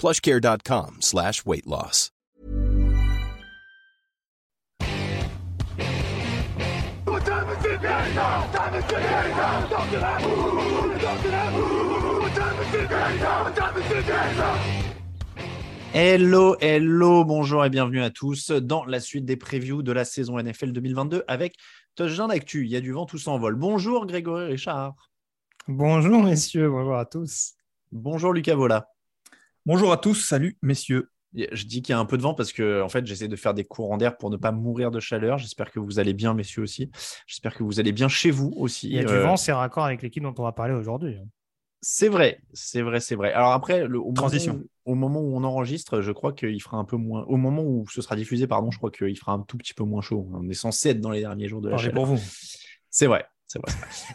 plushcare.com 0.00 0.96
slash 1.00 1.44
weight 1.44 1.66
loss. 1.66 2.10
Hello, 15.92 16.56
hello, 16.60 17.24
bonjour 17.24 17.64
et 17.64 17.68
bienvenue 17.68 18.00
à 18.00 18.08
tous 18.08 18.52
dans 18.52 18.86
la 18.86 19.00
suite 19.00 19.26
des 19.26 19.36
previews 19.36 19.82
de 19.82 19.92
la 19.92 20.06
saison 20.06 20.40
NFL 20.40 20.72
2022 20.72 21.24
avec 21.28 21.56
Touchdown 21.94 22.28
d'actu. 22.28 22.64
Il 22.64 22.70
y 22.70 22.76
a 22.76 22.80
du 22.80 22.92
vent, 22.92 23.04
tout 23.04 23.18
s'envole. 23.18 23.56
Bonjour 23.56 24.06
Grégory 24.06 24.46
Richard. 24.46 24.94
Bonjour 25.68 26.22
messieurs, 26.22 26.70
bonjour 26.70 26.96
à 26.96 27.04
tous. 27.04 27.52
Bonjour 27.92 28.32
Lucas 28.32 28.54
Vola. 28.54 28.88
Bonjour 29.72 29.92
à 29.92 29.98
tous, 29.98 30.16
salut 30.16 30.58
messieurs. 30.62 31.12
Je 31.32 31.64
dis 31.64 31.80
qu'il 31.80 31.92
y 31.92 31.96
a 31.96 32.00
un 32.00 32.04
peu 32.04 32.16
de 32.16 32.22
vent 32.22 32.34
parce 32.34 32.52
que 32.52 32.82
en 32.82 32.88
fait 32.88 33.06
j'essaie 33.06 33.28
de 33.28 33.36
faire 33.36 33.54
des 33.54 33.62
courants 33.62 33.98
d'air 33.98 34.16
pour 34.16 34.28
ne 34.28 34.36
pas 34.36 34.50
mourir 34.50 34.90
de 34.90 34.98
chaleur. 34.98 35.38
J'espère 35.38 35.70
que 35.70 35.78
vous 35.78 36.00
allez 36.00 36.12
bien 36.12 36.34
messieurs 36.34 36.64
aussi. 36.64 36.90
J'espère 37.28 37.54
que 37.54 37.62
vous 37.62 37.78
allez 37.78 37.92
bien 37.92 38.08
chez 38.08 38.32
vous 38.32 38.52
aussi. 38.56 38.88
Il 38.88 38.94
y 38.94 38.98
a 38.98 39.04
du 39.04 39.12
Euh, 39.12 39.22
vent, 39.22 39.36
c'est 39.36 39.52
raccord 39.52 39.84
avec 39.84 40.02
l'équipe 40.02 40.24
dont 40.24 40.34
on 40.38 40.42
va 40.42 40.50
parler 40.50 40.74
aujourd'hui. 40.74 41.20
C'est 41.82 42.08
vrai, 42.08 42.40
c'est 42.52 42.82
vrai, 42.82 42.98
c'est 42.98 43.14
vrai. 43.14 43.32
Alors 43.32 43.52
après, 43.52 43.86
le, 43.86 44.00
au, 44.00 44.12
Transition. 44.12 44.54
Moment 44.54 44.64
où, 44.86 44.90
au 44.90 44.94
moment 44.96 45.20
où 45.20 45.36
on 45.36 45.44
enregistre, 45.44 46.00
je 46.00 46.10
crois 46.10 46.32
qu'il 46.32 46.60
fera 46.60 46.76
un 46.76 46.84
peu 46.84 46.96
moins. 46.96 47.22
Au 47.28 47.36
moment 47.36 47.62
où 47.62 47.86
ce 47.92 48.02
sera 48.02 48.16
diffusé, 48.16 48.48
pardon, 48.48 48.72
je 48.72 48.78
crois 48.78 48.90
qu'il 48.90 49.16
fera 49.16 49.34
un 49.34 49.42
tout 49.42 49.56
petit 49.56 49.74
peu 49.74 49.84
moins 49.84 50.02
chaud. 50.02 50.28
On 50.32 50.48
est 50.48 50.54
censé 50.54 50.88
être 50.88 51.00
dans 51.00 51.12
les 51.12 51.20
derniers 51.20 51.46
jours 51.46 51.60
de 51.60 51.68
la 51.68 51.76
Parlez 51.76 51.90
chaleur. 51.90 52.06
pour 52.06 52.16
vous. 52.16 52.22
C'est 52.90 53.06
vrai. 53.06 53.24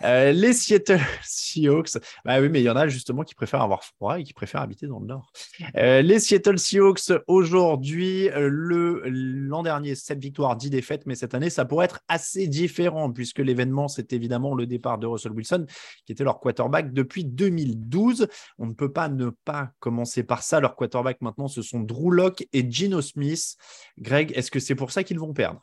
Euh, 0.03 0.31
les 0.31 0.53
Seattle 0.53 0.99
Seahawks, 1.23 1.97
bah 2.23 2.39
oui, 2.39 2.49
mais 2.49 2.61
il 2.61 2.63
y 2.63 2.69
en 2.69 2.75
a 2.75 2.87
justement 2.87 3.23
qui 3.23 3.35
préfèrent 3.35 3.61
avoir 3.61 3.83
froid 3.83 4.19
et 4.19 4.23
qui 4.23 4.33
préfèrent 4.33 4.61
habiter 4.61 4.87
dans 4.87 4.99
le 4.99 5.07
nord. 5.07 5.31
Euh, 5.77 6.01
les 6.01 6.19
Seattle 6.19 6.59
Seahawks, 6.59 7.11
aujourd'hui, 7.27 8.29
euh, 8.29 8.49
l'an 8.49 9.63
dernier, 9.63 9.95
7 9.95 10.19
victoires, 10.19 10.55
10 10.55 10.69
défaites, 10.69 11.05
mais 11.05 11.15
cette 11.15 11.33
année, 11.33 11.49
ça 11.49 11.65
pourrait 11.65 11.85
être 11.85 12.01
assez 12.07 12.47
différent 12.47 13.11
puisque 13.11 13.39
l'événement, 13.39 13.87
c'est 13.87 14.13
évidemment 14.13 14.55
le 14.55 14.65
départ 14.65 14.97
de 14.97 15.07
Russell 15.07 15.33
Wilson, 15.33 15.65
qui 16.05 16.11
était 16.11 16.23
leur 16.23 16.39
quarterback 16.39 16.93
depuis 16.93 17.25
2012. 17.25 18.27
On 18.57 18.67
ne 18.67 18.73
peut 18.73 18.91
pas 18.91 19.09
ne 19.09 19.29
pas 19.29 19.71
commencer 19.79 20.23
par 20.23 20.43
ça. 20.43 20.59
Leur 20.59 20.75
quarterback 20.75 21.21
maintenant, 21.21 21.47
ce 21.47 21.61
sont 21.61 21.79
Drew 21.79 22.11
Locke 22.11 22.47
et 22.53 22.69
Gino 22.69 23.01
Smith. 23.01 23.55
Greg, 23.97 24.31
est-ce 24.35 24.51
que 24.51 24.59
c'est 24.59 24.75
pour 24.75 24.91
ça 24.91 25.03
qu'ils 25.03 25.19
vont 25.19 25.33
perdre? 25.33 25.61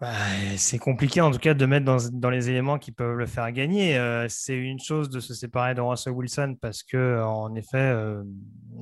Bah, 0.00 0.12
c'est 0.56 0.78
compliqué 0.78 1.20
en 1.20 1.30
tout 1.30 1.38
cas 1.38 1.54
de 1.54 1.64
mettre 1.64 1.84
dans, 1.84 1.98
dans 2.12 2.30
les 2.30 2.50
éléments 2.50 2.78
qui 2.78 2.90
peuvent 2.90 3.16
le 3.16 3.26
faire 3.26 3.50
gagner. 3.52 3.96
Euh, 3.96 4.26
c'est 4.28 4.56
une 4.56 4.80
chose 4.80 5.08
de 5.10 5.20
se 5.20 5.32
séparer 5.32 5.74
de 5.74 5.80
Russell 5.80 6.12
Wilson 6.12 6.56
parce 6.60 6.82
que 6.82 7.22
en 7.22 7.54
effet, 7.54 7.78
euh, 7.78 8.22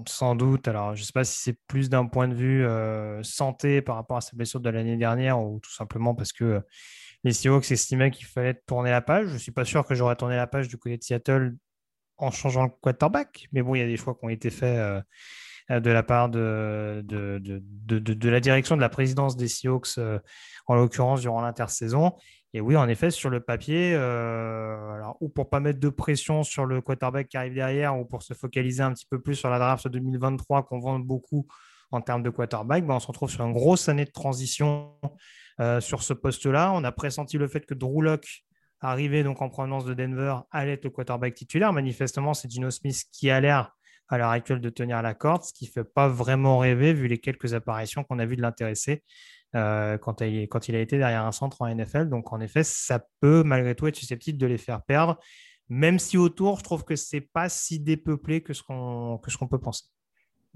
sans 0.06 0.34
doute, 0.34 0.66
alors 0.66 0.94
je 0.94 1.02
ne 1.02 1.04
sais 1.04 1.12
pas 1.12 1.24
si 1.24 1.40
c'est 1.42 1.58
plus 1.66 1.90
d'un 1.90 2.06
point 2.06 2.26
de 2.26 2.34
vue 2.34 2.64
euh, 2.64 3.22
santé 3.22 3.82
par 3.82 3.96
rapport 3.96 4.16
à 4.16 4.20
sa 4.22 4.34
blessure 4.34 4.60
de 4.60 4.70
l'année 4.70 4.96
dernière 4.96 5.40
ou 5.40 5.60
tout 5.60 5.72
simplement 5.72 6.14
parce 6.14 6.32
que 6.32 6.62
les 7.24 7.32
Seahawks 7.32 7.70
estimaient 7.70 8.10
qu'il 8.10 8.26
fallait 8.26 8.54
tourner 8.66 8.90
la 8.90 9.02
page. 9.02 9.28
Je 9.28 9.34
ne 9.34 9.38
suis 9.38 9.52
pas 9.52 9.64
sûr 9.66 9.84
que 9.84 9.94
j'aurais 9.94 10.16
tourné 10.16 10.36
la 10.36 10.46
page 10.46 10.68
du 10.68 10.78
côté 10.78 10.96
de 10.96 11.02
Seattle 11.02 11.56
en 12.16 12.30
changeant 12.30 12.64
le 12.64 12.70
quarterback, 12.80 13.46
mais 13.52 13.62
bon, 13.62 13.74
il 13.74 13.80
y 13.80 13.82
a 13.82 13.86
des 13.86 13.96
choix 13.96 14.14
qui 14.14 14.24
ont 14.24 14.28
été 14.28 14.50
faits 14.50 15.02
de 15.70 15.90
la 15.90 16.02
part 16.02 16.28
de, 16.28 17.04
de, 17.06 18.28
la 18.28 18.40
direction 18.40 18.76
de 18.76 18.80
la 18.80 18.88
présidence 18.88 19.36
des 19.36 19.48
Seahawks, 19.48 19.98
euh, 19.98 20.18
en 20.66 20.74
l'occurrence 20.76 21.20
durant 21.20 21.40
l'intersaison. 21.40 22.14
Et 22.54 22.62
oui, 22.62 22.76
en 22.76 22.88
effet, 22.88 23.10
sur 23.10 23.28
le 23.28 23.40
papier, 23.40 23.92
euh, 23.94 24.92
alors, 24.94 25.16
ou 25.20 25.28
pour 25.28 25.50
pas 25.50 25.60
mettre 25.60 25.80
de 25.80 25.90
pression 25.90 26.42
sur 26.42 26.64
le 26.64 26.80
quarterback 26.80 27.28
qui 27.28 27.36
arrive 27.36 27.54
derrière, 27.54 27.98
ou 27.98 28.06
pour 28.06 28.22
se 28.22 28.32
focaliser 28.32 28.82
un 28.82 28.94
petit 28.94 29.06
peu 29.08 29.20
plus 29.20 29.34
sur 29.34 29.50
la 29.50 29.58
draft 29.58 29.86
2023 29.86 30.62
qu'on 30.62 30.78
vend 30.78 30.98
beaucoup 30.98 31.46
en 31.90 32.00
termes 32.00 32.22
de 32.22 32.30
quarterback, 32.30 32.86
ben, 32.86 32.94
on 32.94 33.00
se 33.00 33.06
retrouve 33.06 33.30
sur 33.30 33.44
une 33.44 33.52
grosse 33.52 33.88
année 33.88 34.04
de 34.04 34.10
transition 34.10 34.94
euh, 35.60 35.80
sur 35.80 36.02
ce 36.02 36.14
poste-là. 36.14 36.72
On 36.74 36.84
a 36.84 36.92
pressenti 36.92 37.36
le 37.36 37.48
fait 37.48 37.66
que 37.66 37.74
Drew 37.74 38.02
Lock, 38.02 38.44
arrivé 38.80 39.22
donc 39.22 39.42
en 39.42 39.50
provenance 39.50 39.84
de 39.84 39.92
Denver, 39.92 40.36
allait 40.50 40.72
être 40.72 40.84
le 40.84 40.90
quarterback 40.90 41.34
titulaire. 41.34 41.72
Manifestement, 41.72 42.32
c'est 42.32 42.50
Gino 42.50 42.70
Smith 42.70 43.04
qui 43.12 43.30
a 43.30 43.40
l'air 43.40 43.74
à 44.08 44.18
l'heure 44.18 44.30
actuelle 44.30 44.60
de 44.60 44.70
tenir 44.70 45.02
la 45.02 45.14
corde, 45.14 45.42
ce 45.42 45.52
qui 45.52 45.66
ne 45.66 45.70
fait 45.70 45.84
pas 45.84 46.08
vraiment 46.08 46.58
rêver 46.58 46.92
vu 46.92 47.08
les 47.08 47.18
quelques 47.18 47.54
apparitions 47.54 48.04
qu'on 48.04 48.18
a 48.18 48.26
vues 48.26 48.36
de 48.36 48.42
l'intéressé 48.42 49.02
euh, 49.54 49.96
quand, 49.98 50.20
il, 50.20 50.74
a 50.74 50.80
été 50.80 50.98
derrière 50.98 51.24
un 51.24 51.32
centre 51.32 51.62
en 51.62 51.74
NFL. 51.74 52.08
Donc 52.08 52.32
en 52.32 52.40
effet, 52.40 52.64
ça 52.64 53.04
peut 53.20 53.42
malgré 53.42 53.74
tout 53.74 53.86
être 53.86 53.96
susceptible 53.96 54.38
de 54.38 54.46
les 54.46 54.58
faire 54.58 54.82
perdre, 54.82 55.18
même 55.68 55.98
si 55.98 56.16
autour, 56.16 56.58
je 56.58 56.64
trouve 56.64 56.84
que 56.84 56.96
c'est 56.96 57.20
pas 57.20 57.48
si 57.48 57.80
dépeuplé 57.80 58.42
ce 58.46 58.62
que 58.62 59.30
ce 59.30 59.36
qu'on 59.36 59.48
peut 59.48 59.60
penser. 59.60 59.84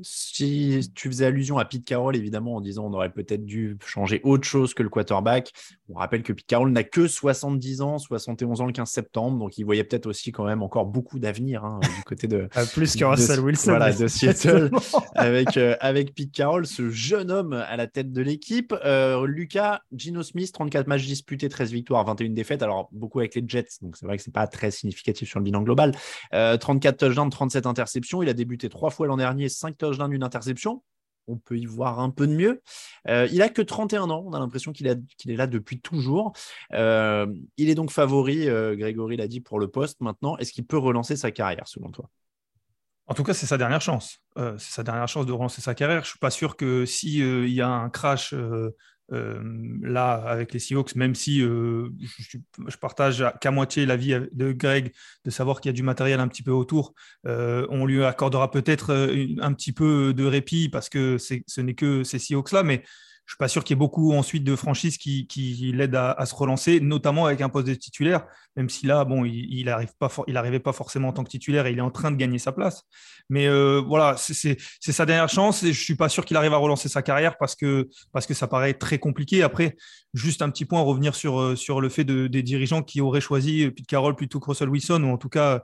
Si 0.01 0.93
tu 0.95 1.09
faisais 1.09 1.27
allusion 1.27 1.59
à 1.59 1.65
Pete 1.65 1.85
Carroll, 1.85 2.17
évidemment, 2.17 2.57
en 2.57 2.61
disant 2.61 2.87
on 2.87 2.93
aurait 2.95 3.13
peut-être 3.13 3.45
dû 3.45 3.77
changer 3.85 4.21
autre 4.25 4.45
chose 4.45 4.75
que 4.75 4.83
le 4.83 4.89
quarterback. 4.89 5.53
On 5.89 5.95
rappelle 5.95 6.23
que 6.23 6.33
Pete 6.33 6.47
Carroll 6.47 6.71
n'a 6.71 6.85
que 6.85 7.07
70 7.07 7.83
ans, 7.83 7.99
71 7.99 8.61
ans 8.61 8.67
le 8.67 8.73
15 8.73 8.89
septembre, 8.89 9.39
donc 9.39 9.59
il 9.59 9.65
voyait 9.65 9.85
peut-être 9.85 10.07
aussi 10.07 10.33
quand 10.33 10.45
même 10.45 10.63
encore 10.63 10.87
beaucoup 10.87 11.19
d'avenir 11.19 11.65
hein, 11.65 11.81
du 11.97 12.03
côté 12.05 12.27
de, 12.27 12.49
Euh, 12.57 12.67
plus 12.73 12.97
que 12.97 13.05
Russell 13.05 13.41
Wilson. 13.41 13.71
voilà, 13.71 13.93
de 13.93 14.07
Seattle. 14.07 14.71
Avec, 15.15 15.57
euh, 15.57 15.77
avec 15.81 16.15
Pete 16.15 16.33
Carroll, 16.33 16.67
ce 16.67 16.91
jeune 16.91 17.31
homme 17.31 17.53
à 17.53 17.77
la 17.77 17.87
tête 17.87 18.13
de 18.13 18.23
l'équipe. 18.23 18.75
Euh, 18.85 19.27
Lucas, 19.27 19.81
Gino 19.95 20.23
Smith, 20.23 20.53
34 20.53 20.87
matchs 20.87 21.07
disputés, 21.07 21.49
13 21.49 21.71
victoires, 21.73 22.05
21 22.05 22.31
défaites. 22.31 22.63
Alors, 22.63 22.89
beaucoup 22.93 23.21
avec 23.21 23.35
les 23.35 23.45
Jets, 23.47 23.67
donc 23.83 23.97
c'est 23.97 24.07
vrai 24.07 24.17
que 24.17 24.23
c'est 24.23 24.33
pas 24.33 24.47
très 24.47 24.71
significatif 24.71 25.29
sur 25.29 25.39
le 25.39 25.45
bilan 25.45 25.63
global. 25.63 25.93
Euh, 26.35 26.57
34 26.57 26.97
touchdowns, 26.97 27.31
37 27.31 27.67
interceptions. 27.67 28.23
Il 28.23 28.29
a 28.29 28.35
débuté 28.35 28.69
trois 28.69 28.91
fois 28.91 29.07
l'an 29.07 29.17
dernier, 29.17 29.49
5 29.49 29.77
touchdowns, 29.83 30.13
une 30.13 30.23
interception. 30.23 30.83
On 31.29 31.37
peut 31.37 31.57
y 31.57 31.67
voir 31.67 32.01
un 32.01 32.11
peu 32.11 32.27
de 32.27 32.35
mieux. 32.35 32.63
Euh, 33.09 33.29
il 33.33 33.43
a 33.43 33.49
que 33.49 33.63
31 33.63 34.11
ans. 34.11 34.25
On 34.27 34.33
a 34.33 34.39
l'impression 34.39 34.73
qu'il 34.73 34.87
est 34.89 35.37
là 35.37 35.47
depuis 35.47 35.81
toujours. 35.81 36.33
Euh, 36.73 37.27
il 37.57 37.71
est 37.71 37.75
donc 37.75 37.91
favori, 37.91 38.49
euh, 38.49 38.75
Grégory 38.75 39.17
l'a 39.17 39.29
dit, 39.29 39.41
pour 39.41 39.61
le 39.61 39.69
poste 39.69 40.01
maintenant. 40.01 40.37
Est-ce 40.39 40.53
qu'il 40.53 40.67
peut 40.67 40.79
relancer 40.79 41.17
sa 41.17 41.31
carrière, 41.31 41.67
selon 41.69 41.91
toi? 41.91 42.09
En 43.07 43.15
tout 43.15 43.25
cas, 43.25 43.35
c'est 43.35 43.47
sa 43.47 43.59
dernière 43.59 43.81
chance. 43.81 44.21
C'est 44.37 44.73
sa 44.73 44.83
dernière 44.83 45.09
chance 45.09 45.27
de 45.27 45.33
relancer 45.33 45.61
sa 45.61 45.75
carrière. 45.75 46.05
Je 46.05 46.11
suis 46.11 46.19
pas 46.19 46.31
sûr 46.31 46.57
que 46.57 46.87
si 46.87 47.23
euh, 47.23 47.47
il 47.47 47.53
y 47.53 47.61
a 47.61 47.69
un 47.69 47.91
crash 47.91 48.35
là 49.13 50.15
avec 50.15 50.53
les 50.53 50.59
Seahawks, 50.59 50.95
même 50.97 51.15
si 51.15 51.43
euh, 51.43 51.91
je, 52.19 52.77
partage 52.79 53.25
qu'à 53.41 53.51
moitié 53.51 53.85
l'avis 53.87 54.15
de 54.33 54.53
Greg 54.53 54.93
de 55.25 55.31
savoir 55.31 55.61
qu'il 55.61 55.69
y 55.69 55.75
a 55.75 55.75
du 55.75 55.83
matériel 55.83 56.21
un 56.21 56.29
petit 56.29 56.43
peu 56.43 56.51
autour, 56.51 56.95
euh, 57.27 57.67
on 57.71 57.85
lui 57.85 58.05
accordera 58.05 58.51
peut-être 58.51 58.93
euh, 58.93 59.27
un 59.41 59.53
petit 59.53 59.73
peu 59.73 60.15
de 60.15 60.25
répit 60.25 60.69
parce 60.69 60.89
que 60.89 61.19
ce 61.19 61.61
n'est 61.61 61.75
que 61.75 62.05
ces 62.05 62.19
Seahawks 62.19 62.53
là, 62.53 62.63
mais 62.63 62.83
je 63.25 63.33
suis 63.35 63.39
pas 63.39 63.49
sûr 63.49 63.63
qu'il 63.65 63.75
y 63.75 63.77
ait 63.77 63.79
beaucoup 63.79 64.13
ensuite 64.13 64.45
de 64.45 64.57
franchises 64.57 64.99
qui, 64.99 65.73
l'aident 65.75 65.95
à, 65.95 66.13
à 66.13 66.27
se 66.27 66.35
relancer, 66.35 66.81
notamment 66.81 67.27
avec 67.27 67.41
un 67.41 67.49
poste 67.49 67.69
de 67.69 67.75
titulaire, 67.75 68.27
même 68.57 68.69
si 68.69 68.87
là, 68.87 69.05
bon, 69.05 69.25
il, 69.25 69.69
arrive 69.69 69.93
pas, 69.99 70.09
pas 70.09 70.73
forcément 70.73 71.09
en 71.09 71.13
tant 71.13 71.25
que 71.25 71.31
titulaire 71.31 71.67
et 71.67 71.73
il 71.73 71.79
est 71.79 71.83
en 71.83 71.91
train 71.91 72.11
de 72.11 72.17
gagner 72.17 72.39
sa 72.39 72.53
place. 72.53 72.83
Mais 73.29 73.47
euh, 73.47 73.81
voilà, 73.81 74.17
c'est- 74.19 74.59
sa 74.81 75.07
dernière 75.07 75.29
chance 75.29 75.63
et 75.63 75.73
je 75.73 75.83
suis 75.83 75.95
pas 75.95 76.09
sûr 76.09 76.25
qu'il 76.25 76.37
arrive 76.37 76.53
à 76.53 76.57
relancer 76.57 76.89
sa 76.89 77.01
carrière 77.03 77.39
parce 77.39 77.55
que, 77.55 77.89
parce 78.13 78.27
que 78.27 78.35
ça 78.35 78.49
paraît 78.49 78.75
très 78.75 78.99
compliqué. 78.99 79.43
Après, 79.43 79.77
juste 80.15 80.43
un 80.43 80.51
petit 80.51 80.65
point, 80.65 80.81
revenir 80.83 81.15
sur, 81.15 81.41
euh, 81.41 81.57
sur 81.57 81.81
le 81.81 81.89
fait 81.89 82.05
de, 82.05 82.27
des 82.27 82.43
dirigeants 82.43 82.83
qui 82.83 83.01
auraient 83.01 83.21
choisi 83.21 83.71
Pete 83.71 83.87
Carroll 83.87 84.17
plutôt 84.17 84.41
que 84.41 84.47
Russell 84.51 84.69
Wilson 84.69 85.03
ou 85.05 85.11
en 85.13 85.17
tout 85.19 85.29
cas 85.29 85.63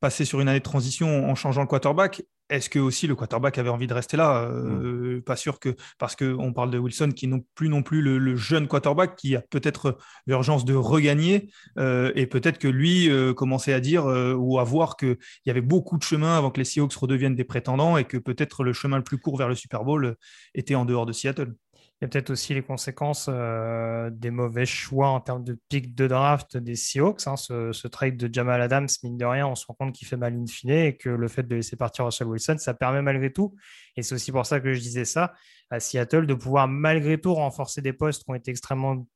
passer 0.00 0.24
sur 0.24 0.40
une 0.40 0.48
année 0.48 0.60
de 0.60 0.64
transition 0.64 1.28
en 1.28 1.34
changeant 1.34 1.62
le 1.62 1.66
quarterback. 1.66 2.22
Est-ce 2.50 2.68
que 2.68 2.78
aussi 2.78 3.06
le 3.06 3.14
quarterback 3.14 3.56
avait 3.58 3.70
envie 3.70 3.86
de 3.86 3.94
rester 3.94 4.16
là? 4.16 4.48
Mm. 4.48 5.22
Pas 5.22 5.36
sûr 5.36 5.58
que 5.58 5.74
parce 5.98 6.16
qu'on 6.16 6.52
parle 6.52 6.70
de 6.70 6.78
Wilson 6.78 7.10
qui 7.14 7.26
n'est 7.26 7.42
plus 7.54 7.68
non 7.68 7.82
plus 7.82 8.02
le, 8.02 8.36
jeune 8.36 8.68
quarterback 8.68 9.16
qui 9.16 9.36
a 9.36 9.40
peut-être 9.40 9.98
l'urgence 10.26 10.64
de 10.64 10.74
regagner 10.74 11.50
et 11.78 12.26
peut-être 12.26 12.58
que 12.58 12.68
lui 12.68 13.10
commençait 13.34 13.72
à 13.72 13.80
dire 13.80 14.04
ou 14.06 14.58
à 14.58 14.64
voir 14.64 14.96
qu'il 14.96 15.16
y 15.46 15.50
avait 15.50 15.60
beaucoup 15.60 15.98
de 15.98 16.02
chemin 16.02 16.36
avant 16.36 16.50
que 16.50 16.58
les 16.58 16.64
Seahawks 16.64 16.94
redeviennent 16.94 17.34
des 17.34 17.44
prétendants 17.44 17.96
et 17.96 18.04
que 18.04 18.16
peut-être 18.16 18.64
le 18.64 18.72
chemin 18.72 18.96
le 18.96 19.04
plus 19.04 19.18
court 19.18 19.36
vers 19.36 19.48
le 19.48 19.54
Super 19.54 19.84
Bowl 19.84 20.16
était 20.54 20.74
en 20.74 20.84
dehors 20.84 21.06
de 21.06 21.12
Seattle. 21.12 21.54
Il 22.00 22.04
y 22.04 22.06
a 22.06 22.08
peut-être 22.08 22.30
aussi 22.30 22.54
les 22.54 22.62
conséquences 22.62 23.26
euh, 23.28 24.08
des 24.08 24.30
mauvais 24.30 24.64
choix 24.64 25.08
en 25.08 25.20
termes 25.20 25.44
de 25.44 25.58
pic 25.68 25.94
de 25.94 26.06
draft 26.06 26.56
des 26.56 26.74
Seahawks. 26.74 27.26
Hein. 27.26 27.36
ce, 27.36 27.88
trade 27.88 28.16
de 28.16 28.32
Jamal 28.32 28.62
Adams, 28.62 28.88
mine 29.02 29.18
de 29.18 29.24
rien, 29.26 29.46
on 29.46 29.54
se 29.54 29.66
rend 29.66 29.74
compte 29.74 29.94
qu'il 29.94 30.08
fait 30.08 30.16
mal 30.16 30.34
in 30.34 30.46
fine 30.46 30.70
et 30.70 30.96
que 30.96 31.10
le 31.10 31.28
fait 31.28 31.42
de 31.42 31.54
laisser 31.54 31.76
partir 31.76 32.06
Russell 32.06 32.28
Wilson, 32.28 32.56
ça 32.58 32.72
permet 32.72 33.02
malgré 33.02 33.30
tout, 33.30 33.54
et 33.96 34.02
c'est 34.02 34.14
aussi 34.14 34.32
pour 34.32 34.46
ça 34.46 34.60
que 34.60 34.72
je 34.72 34.80
disais 34.80 35.04
ça, 35.04 35.34
à 35.68 35.78
Seattle, 35.78 36.26
de 36.26 36.32
pouvoir 36.32 36.68
malgré 36.68 37.20
tout 37.20 37.34
renforcer 37.34 37.82
des 37.82 37.92
postes 37.92 38.24
qui 38.24 38.30
ont 38.30 38.34
été 38.34 38.50
extrêmement 38.50 39.06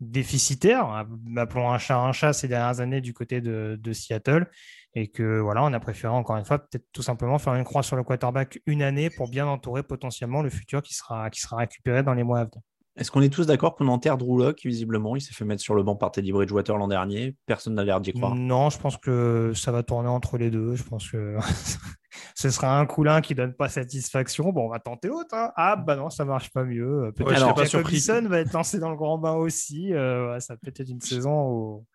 déficitaires, 0.00 1.04
appelons 1.36 1.70
un 1.70 1.78
chat 1.78 1.98
un 1.98 2.12
chat 2.12 2.32
ces 2.32 2.48
dernières 2.48 2.80
années 2.80 3.00
du 3.00 3.12
côté 3.12 3.40
de, 3.40 3.78
de 3.80 3.92
Seattle, 3.92 4.48
et 4.94 5.08
que 5.08 5.40
voilà, 5.40 5.64
on 5.64 5.72
a 5.72 5.80
préféré 5.80 6.12
encore 6.12 6.36
une 6.36 6.44
fois 6.44 6.58
peut-être 6.58 6.86
tout 6.92 7.02
simplement 7.02 7.38
faire 7.38 7.54
une 7.54 7.64
croix 7.64 7.82
sur 7.82 7.96
le 7.96 8.04
quarterback 8.04 8.60
une 8.66 8.82
année 8.82 9.10
pour 9.10 9.28
bien 9.28 9.46
entourer 9.46 9.82
potentiellement 9.82 10.42
le 10.42 10.50
futur 10.50 10.82
qui 10.82 10.94
sera, 10.94 11.30
qui 11.30 11.40
sera 11.40 11.56
récupéré 11.56 12.02
dans 12.02 12.14
les 12.14 12.22
mois 12.22 12.40
à 12.40 12.44
venir. 12.44 12.60
Est-ce 12.96 13.12
qu'on 13.12 13.22
est 13.22 13.32
tous 13.32 13.46
d'accord 13.46 13.76
qu'on 13.76 13.86
enterre 13.86 14.18
Drew 14.18 14.38
Locke 14.38 14.60
Visiblement, 14.64 15.14
il 15.14 15.20
s'est 15.20 15.32
fait 15.32 15.44
mettre 15.44 15.62
sur 15.62 15.76
le 15.76 15.84
banc 15.84 15.94
par 15.94 16.10
Teddy 16.10 16.32
Bridgewater 16.32 16.76
l'an 16.76 16.88
dernier. 16.88 17.36
Personne 17.46 17.74
n'a 17.74 17.84
l'air 17.84 18.00
d'y 18.00 18.12
croire. 18.12 18.34
Non, 18.34 18.70
je 18.70 18.78
pense 18.80 18.96
que 18.96 19.52
ça 19.54 19.70
va 19.70 19.84
tourner 19.84 20.08
entre 20.08 20.36
les 20.36 20.50
deux. 20.50 20.74
Je 20.74 20.82
pense 20.82 21.08
que 21.08 21.36
ce 22.34 22.50
sera 22.50 22.78
un 22.78 22.86
coulin 22.86 23.20
qui 23.20 23.34
donne 23.34 23.54
pas 23.54 23.68
satisfaction. 23.68 24.52
Bon, 24.52 24.66
on 24.66 24.70
va 24.70 24.78
tenter 24.78 25.10
autre. 25.10 25.34
Hein. 25.34 25.52
Ah, 25.56 25.76
bah 25.76 25.96
non, 25.96 26.10
ça 26.10 26.24
marche 26.24 26.50
pas 26.50 26.64
mieux. 26.64 27.12
Peut-être 27.16 27.54
que 27.54 27.64
Jacob 27.64 28.26
va 28.28 28.38
être 28.40 28.52
lancé 28.52 28.78
dans 28.78 28.90
le 28.90 28.96
grand 28.96 29.18
bain 29.18 29.34
aussi. 29.34 29.92
Euh, 29.94 30.38
ça 30.40 30.56
peut 30.56 30.72
être 30.74 30.88
une 30.88 31.00
saison 31.00 31.50
où 31.50 31.86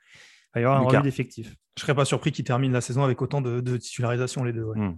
il 0.56 0.60
va 0.60 0.62
y 0.62 0.64
avoir 0.66 0.82
un 0.82 0.86
revue 0.86 1.02
d'effectifs. 1.02 1.56
Je 1.76 1.82
serais 1.82 1.96
pas 1.96 2.06
surpris 2.06 2.32
qu'ils 2.32 2.46
terminent 2.46 2.74
la 2.74 2.82
saison 2.82 3.04
avec 3.04 3.20
autant 3.24 3.42
de, 3.42 3.60
de 3.60 3.78
titularisations, 3.78 4.44
les 4.44 4.54
deux. 4.54 4.66
Hmm. 4.76 4.94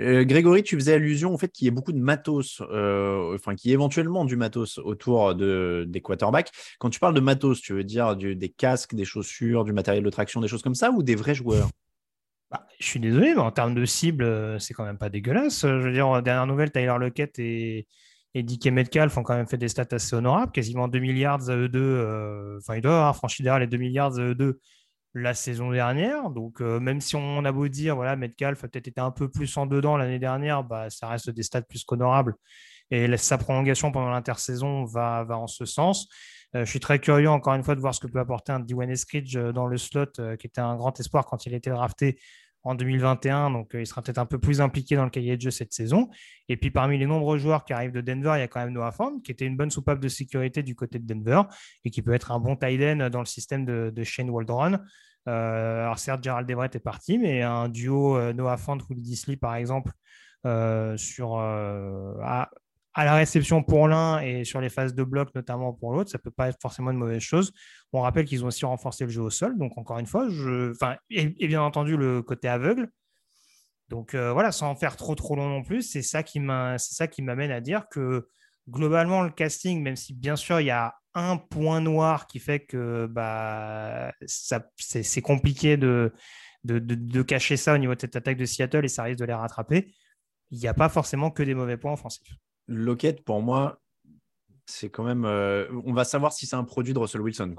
Euh, 0.00 0.24
Grégory, 0.24 0.64
tu 0.64 0.74
faisais 0.74 0.94
allusion 0.94 1.32
au 1.32 1.38
fait 1.38 1.48
qu'il 1.48 1.66
y 1.66 1.68
ait 1.68 1.72
beaucoup 1.72 1.92
de 1.92 2.00
matos, 2.00 2.60
euh, 2.72 3.36
enfin, 3.36 3.54
qu'il 3.54 3.68
y 3.68 3.72
ait 3.72 3.74
éventuellement 3.74 4.24
du 4.24 4.34
matos 4.34 4.78
autour 4.78 5.36
de, 5.36 5.84
des 5.88 6.00
quarterbacks. 6.00 6.50
Quand 6.80 6.90
tu 6.90 6.98
parles 6.98 7.14
de 7.14 7.20
matos, 7.20 7.60
tu 7.60 7.74
veux 7.74 7.84
dire 7.84 8.16
des 8.16 8.48
casques, 8.48 8.96
des 8.96 9.04
chaussures, 9.04 9.62
du 9.62 9.72
matériel 9.72 10.02
de 10.02 10.10
traction, 10.10 10.40
des 10.40 10.48
choses 10.48 10.62
comme 10.62 10.74
ça, 10.74 10.90
ou 10.90 11.04
des 11.04 11.14
vrais 11.14 11.36
joueurs? 11.36 11.68
Bah, 12.50 12.66
je 12.78 12.86
suis 12.86 13.00
désolé, 13.00 13.34
mais 13.34 13.40
en 13.40 13.52
termes 13.52 13.74
de 13.74 13.84
cible, 13.84 14.24
euh, 14.24 14.58
c'est 14.58 14.74
quand 14.74 14.84
même 14.84 14.98
pas 14.98 15.08
dégueulasse. 15.08 15.62
Je 15.62 15.68
veux 15.68 15.92
dire, 15.92 16.22
dernière 16.22 16.46
nouvelle, 16.46 16.72
Tyler 16.72 16.96
Lockett 16.98 17.38
et, 17.38 17.86
et 18.34 18.70
Metcalf 18.70 19.16
ont 19.16 19.22
quand 19.22 19.36
même 19.36 19.46
fait 19.46 19.58
des 19.58 19.68
stats 19.68 19.86
assez 19.92 20.14
honorables, 20.16 20.52
quasiment 20.52 20.88
2 20.88 20.98
milliards 20.98 21.48
à 21.50 21.56
eux 21.56 21.68
deux. 21.68 22.58
Enfin, 22.58 22.76
il 22.76 22.82
doit 22.82 22.92
avoir 22.96 23.16
franchi 23.16 23.42
derrière 23.42 23.60
les 23.60 23.66
2 23.66 23.76
milliards 23.76 24.18
à 24.18 24.22
eux 24.22 24.34
deux 24.34 24.60
la 25.14 25.34
saison 25.34 25.70
dernière. 25.70 26.30
Donc, 26.30 26.60
euh, 26.60 26.80
même 26.80 27.00
si 27.00 27.16
on 27.16 27.44
a 27.44 27.52
beau 27.52 27.68
dire, 27.68 27.96
voilà, 27.96 28.16
Metcalf 28.16 28.62
a 28.64 28.68
peut-être 28.68 28.88
été 28.88 29.00
un 29.00 29.10
peu 29.10 29.28
plus 29.28 29.56
en 29.56 29.66
dedans 29.66 29.96
l'année 29.96 30.18
dernière, 30.18 30.64
bah, 30.64 30.90
ça 30.90 31.08
reste 31.08 31.30
des 31.30 31.42
stats 31.42 31.62
plus 31.62 31.84
qu'honorables. 31.84 32.34
Et 32.90 33.16
sa 33.16 33.38
prolongation 33.38 33.92
pendant 33.92 34.10
l'intersaison 34.10 34.84
va, 34.84 35.24
va 35.24 35.38
en 35.38 35.46
ce 35.46 35.64
sens. 35.64 36.08
Euh, 36.56 36.64
je 36.64 36.70
suis 36.70 36.80
très 36.80 36.98
curieux, 36.98 37.30
encore 37.30 37.54
une 37.54 37.62
fois, 37.62 37.74
de 37.74 37.80
voir 37.80 37.94
ce 37.94 38.00
que 38.00 38.06
peut 38.06 38.18
apporter 38.18 38.52
un 38.52 38.60
Dwayne 38.60 38.90
Eskridge 38.90 39.36
euh, 39.36 39.52
dans 39.52 39.66
le 39.66 39.76
slot, 39.76 40.06
qui 40.38 40.46
était 40.46 40.60
un 40.60 40.76
grand 40.76 40.98
espoir 40.98 41.26
quand 41.26 41.46
il 41.46 41.54
était 41.54 41.70
drafté 41.70 42.18
en 42.62 42.74
2021. 42.74 43.50
Donc, 43.50 43.70
il 43.74 43.86
sera 43.86 44.02
peut-être 44.02 44.18
un 44.18 44.26
peu 44.26 44.38
plus 44.38 44.60
impliqué 44.60 44.96
dans 44.96 45.04
le 45.04 45.10
cahier 45.10 45.36
de 45.36 45.42
jeu 45.42 45.50
cette 45.50 45.72
saison. 45.72 46.10
Et 46.48 46.56
puis, 46.56 46.70
parmi 46.70 46.98
les 46.98 47.06
nombreux 47.06 47.38
joueurs 47.38 47.64
qui 47.64 47.72
arrivent 47.72 47.92
de 47.92 48.00
Denver, 48.00 48.32
il 48.36 48.40
y 48.40 48.42
a 48.42 48.48
quand 48.48 48.60
même 48.60 48.72
Noah 48.72 48.92
Fant, 48.92 49.20
qui 49.20 49.32
était 49.32 49.46
une 49.46 49.56
bonne 49.56 49.70
soupape 49.70 50.00
de 50.00 50.08
sécurité 50.08 50.62
du 50.62 50.74
côté 50.74 50.98
de 50.98 51.06
Denver 51.06 51.42
et 51.84 51.90
qui 51.90 52.02
peut 52.02 52.12
être 52.12 52.32
un 52.32 52.40
bon 52.40 52.56
tight 52.56 52.80
end 52.82 53.10
dans 53.10 53.20
le 53.20 53.26
système 53.26 53.64
de, 53.64 54.02
Shane 54.02 54.30
Waldron. 54.30 54.78
Euh, 55.28 55.84
alors, 55.84 55.98
certes, 55.98 56.22
Gerald 56.22 56.50
Everett 56.50 56.74
est 56.74 56.80
parti, 56.80 57.18
mais 57.18 57.42
un 57.42 57.68
duo 57.68 58.16
euh, 58.16 58.32
Noah 58.32 58.56
Fant, 58.56 58.78
Willie 58.88 59.02
Disley, 59.02 59.36
par 59.36 59.54
exemple, 59.54 59.92
euh, 60.46 60.96
sur, 60.96 61.36
à 62.94 63.04
la 63.04 63.14
réception 63.14 63.62
pour 63.62 63.86
l'un 63.86 64.20
et 64.20 64.44
sur 64.44 64.60
les 64.60 64.68
phases 64.68 64.94
de 64.94 65.04
bloc 65.04 65.34
notamment 65.34 65.72
pour 65.72 65.92
l'autre, 65.92 66.10
ça 66.10 66.18
peut 66.18 66.30
pas 66.30 66.48
être 66.48 66.58
forcément 66.60 66.90
une 66.90 66.98
mauvaise 66.98 67.22
chose. 67.22 67.52
On 67.92 68.00
rappelle 68.00 68.24
qu'ils 68.24 68.44
ont 68.44 68.48
aussi 68.48 68.64
renforcé 68.64 69.04
le 69.04 69.10
jeu 69.10 69.22
au 69.22 69.30
sol, 69.30 69.56
donc 69.58 69.78
encore 69.78 69.98
une 69.98 70.06
fois, 70.06 70.28
je... 70.28 70.72
enfin, 70.72 70.96
et, 71.08 71.28
bien 71.46 71.62
entendu 71.62 71.96
le 71.96 72.22
côté 72.22 72.48
aveugle. 72.48 72.90
Donc 73.88 74.14
euh, 74.14 74.32
voilà, 74.32 74.52
sans 74.52 74.74
faire 74.76 74.96
trop 74.96 75.14
trop 75.14 75.36
long 75.36 75.48
non 75.48 75.62
plus, 75.62 75.82
c'est 75.82 76.02
ça 76.02 76.22
qui 76.22 76.40
m'amène 76.40 77.50
à 77.50 77.60
dire 77.60 77.88
que 77.90 78.28
globalement 78.68 79.22
le 79.22 79.30
casting, 79.30 79.82
même 79.82 79.96
si 79.96 80.14
bien 80.14 80.36
sûr 80.36 80.60
il 80.60 80.66
y 80.66 80.70
a 80.70 80.94
un 81.14 81.36
point 81.36 81.80
noir 81.80 82.26
qui 82.26 82.38
fait 82.38 82.60
que 82.60 83.06
bah, 83.06 84.12
c'est 84.26 85.22
compliqué 85.22 85.76
de, 85.76 86.12
de, 86.64 86.78
de, 86.78 87.22
cacher 87.22 87.56
ça 87.56 87.74
au 87.74 87.78
niveau 87.78 87.94
de 87.94 88.00
cette 88.00 88.14
attaque 88.14 88.36
de 88.36 88.44
Seattle 88.44 88.84
et 88.84 88.88
ça 88.88 89.02
risque 89.02 89.18
de 89.18 89.24
les 89.24 89.34
rattraper, 89.34 89.92
il 90.50 90.58
n'y 90.58 90.68
a 90.68 90.74
pas 90.74 90.88
forcément 90.88 91.30
que 91.30 91.42
des 91.42 91.54
mauvais 91.54 91.76
points 91.76 91.92
offensifs. 91.92 92.36
Lockett, 92.70 93.24
pour 93.24 93.42
moi, 93.42 93.80
c'est 94.64 94.88
quand 94.88 95.04
même. 95.04 95.24
Euh, 95.24 95.66
on 95.84 95.92
va 95.92 96.04
savoir 96.04 96.32
si 96.32 96.46
c'est 96.46 96.56
un 96.56 96.64
produit 96.64 96.94
de 96.94 96.98
Russell 96.98 97.20
Wilson. 97.20 97.54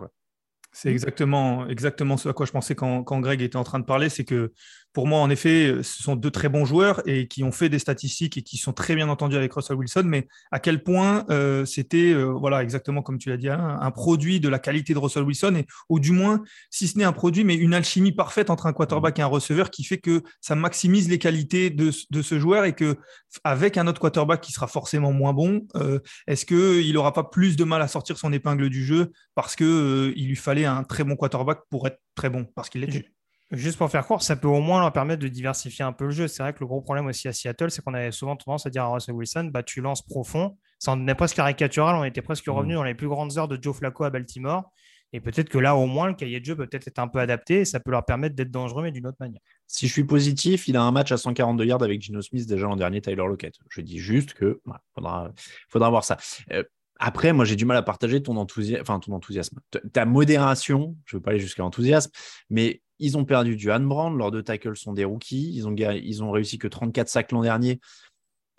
C'est 0.71 0.89
exactement, 0.89 1.67
exactement 1.67 2.15
ce 2.15 2.29
à 2.29 2.33
quoi 2.33 2.45
je 2.45 2.53
pensais 2.53 2.75
quand, 2.75 3.03
quand 3.03 3.19
Greg 3.19 3.41
était 3.41 3.57
en 3.57 3.65
train 3.65 3.79
de 3.79 3.85
parler. 3.85 4.07
C'est 4.07 4.23
que 4.23 4.53
pour 4.93 5.07
moi, 5.07 5.19
en 5.19 5.29
effet, 5.29 5.77
ce 5.83 6.03
sont 6.03 6.15
deux 6.15 6.31
très 6.31 6.49
bons 6.49 6.65
joueurs 6.65 7.01
et 7.07 7.27
qui 7.27 7.43
ont 7.43 7.51
fait 7.51 7.69
des 7.69 7.79
statistiques 7.79 8.37
et 8.37 8.41
qui 8.41 8.57
sont 8.57 8.73
très 8.73 8.95
bien 8.95 9.07
entendus 9.07 9.37
avec 9.37 9.53
Russell 9.53 9.77
Wilson. 9.77 10.03
Mais 10.05 10.27
à 10.51 10.59
quel 10.59 10.83
point 10.83 11.25
euh, 11.29 11.65
c'était, 11.65 12.11
euh, 12.11 12.25
voilà, 12.25 12.61
exactement 12.61 13.01
comme 13.01 13.17
tu 13.17 13.29
l'as 13.29 13.37
dit, 13.37 13.49
un, 13.49 13.91
produit 13.91 14.39
de 14.39 14.49
la 14.49 14.59
qualité 14.59 14.93
de 14.93 14.99
Russell 14.99 15.23
Wilson 15.23 15.55
et, 15.55 15.65
ou 15.89 15.99
du 15.99 16.11
moins, 16.11 16.43
si 16.69 16.87
ce 16.87 16.97
n'est 16.97 17.03
un 17.03 17.13
produit, 17.13 17.43
mais 17.43 17.55
une 17.55 17.73
alchimie 17.73 18.11
parfaite 18.11 18.49
entre 18.49 18.65
un 18.65 18.73
quarterback 18.73 19.19
et 19.19 19.21
un 19.21 19.27
receveur 19.27 19.69
qui 19.69 19.83
fait 19.83 19.97
que 19.97 20.23
ça 20.41 20.55
maximise 20.55 21.09
les 21.09 21.19
qualités 21.19 21.69
de, 21.69 21.91
ce 21.91 22.39
joueur 22.39 22.65
et 22.65 22.73
que 22.73 22.97
avec 23.43 23.77
un 23.77 23.87
autre 23.87 23.99
quarterback 23.99 24.41
qui 24.41 24.51
sera 24.51 24.67
forcément 24.67 25.11
moins 25.13 25.33
bon, 25.33 25.67
euh, 25.75 25.99
est-ce 26.27 26.45
qu'il 26.45 26.93
n'aura 26.93 27.13
pas 27.13 27.23
plus 27.23 27.55
de 27.55 27.63
mal 27.63 27.81
à 27.81 27.87
sortir 27.87 28.17
son 28.17 28.33
épingle 28.33 28.69
du 28.69 28.83
jeu 28.83 29.11
parce 29.35 29.55
que 29.55 30.13
il 30.15 30.27
lui 30.27 30.35
fallait 30.35 30.65
un 30.65 30.83
très 30.83 31.03
bon 31.03 31.15
quarterback 31.15 31.61
pour 31.69 31.87
être 31.87 32.01
très 32.15 32.29
bon 32.29 32.45
parce 32.55 32.69
qu'il 32.69 32.81
l'était. 32.81 33.05
Juste 33.51 33.77
pour 33.77 33.89
faire 33.89 34.07
court, 34.07 34.21
ça 34.23 34.37
peut 34.37 34.47
au 34.47 34.61
moins 34.61 34.79
leur 34.79 34.93
permettre 34.93 35.21
de 35.21 35.27
diversifier 35.27 35.83
un 35.83 35.91
peu 35.91 36.05
le 36.05 36.11
jeu. 36.11 36.27
C'est 36.29 36.41
vrai 36.41 36.53
que 36.53 36.59
le 36.61 36.67
gros 36.67 36.79
problème 36.79 37.07
aussi 37.07 37.27
à 37.27 37.33
Seattle, 37.33 37.69
c'est 37.69 37.83
qu'on 37.83 37.93
avait 37.93 38.11
souvent 38.11 38.37
tendance 38.37 38.65
à 38.65 38.69
dire 38.69 38.83
à 38.83 38.93
Russell 38.93 39.13
Wilson, 39.13 39.49
bah, 39.51 39.61
tu 39.61 39.81
lances 39.81 40.01
profond. 40.01 40.57
Ça 40.79 40.93
en 40.93 41.07
est 41.07 41.15
presque 41.15 41.35
caricatural. 41.35 41.95
On 41.95 42.05
était 42.05 42.21
presque 42.21 42.45
revenu 42.47 42.73
mm. 42.73 42.77
dans 42.77 42.83
les 42.83 42.95
plus 42.95 43.09
grandes 43.09 43.37
heures 43.37 43.49
de 43.49 43.61
Joe 43.61 43.75
Flacco 43.75 44.05
à 44.05 44.09
Baltimore. 44.09 44.71
Et 45.13 45.19
peut-être 45.19 45.49
que 45.49 45.57
là, 45.57 45.75
au 45.75 45.85
moins, 45.85 46.07
le 46.07 46.13
cahier 46.13 46.39
de 46.39 46.45
jeu 46.45 46.55
peut 46.55 46.69
être 46.71 46.87
être 46.87 46.99
un 46.99 47.09
peu 47.09 47.19
adapté 47.19 47.59
et 47.59 47.65
ça 47.65 47.81
peut 47.81 47.91
leur 47.91 48.05
permettre 48.05 48.35
d'être 48.35 48.51
dangereux, 48.51 48.83
mais 48.83 48.91
d'une 48.91 49.05
autre 49.05 49.17
manière. 49.19 49.41
Si 49.67 49.87
je 49.87 49.91
suis 49.91 50.05
positif, 50.05 50.69
il 50.69 50.77
a 50.77 50.81
un 50.81 50.91
match 50.91 51.11
à 51.11 51.17
142 51.17 51.65
yards 51.65 51.83
avec 51.83 52.01
Gino 52.01 52.21
Smith 52.21 52.47
déjà 52.47 52.65
l'an 52.67 52.77
dernier, 52.77 53.01
Tyler 53.01 53.17
Lockett. 53.17 53.55
Je 53.69 53.81
dis 53.81 53.99
juste 53.99 54.33
que 54.33 54.61
faudra, 54.95 55.33
faudra 55.67 55.89
voir 55.89 56.05
ça. 56.05 56.17
Euh, 56.53 56.63
après, 56.97 57.33
moi, 57.33 57.43
j'ai 57.43 57.57
du 57.57 57.65
mal 57.65 57.75
à 57.75 57.81
partager 57.81 58.23
ton 58.23 58.37
enthousiasme, 58.37 58.81
enfin 58.81 58.99
ton 58.99 59.11
enthousiasme, 59.11 59.59
ta 59.91 60.05
modération. 60.05 60.95
Je 61.05 61.15
ne 61.15 61.19
veux 61.19 61.23
pas 61.23 61.31
aller 61.31 61.39
jusqu'à 61.39 61.63
l'enthousiasme, 61.63 62.11
mais 62.49 62.81
ils 63.01 63.17
ont 63.17 63.25
perdu 63.25 63.57
du 63.57 63.67
Brand. 63.67 64.15
Leurs 64.15 64.31
deux 64.31 64.43
tackles 64.43 64.77
sont 64.77 64.93
des 64.93 65.03
rookies. 65.03 65.53
Ils 65.53 66.23
ont, 66.23 66.31
réussi 66.31 66.57
que 66.57 66.67
34 66.67 67.09
sacs 67.09 67.31
l'an 67.31 67.41
dernier. 67.41 67.81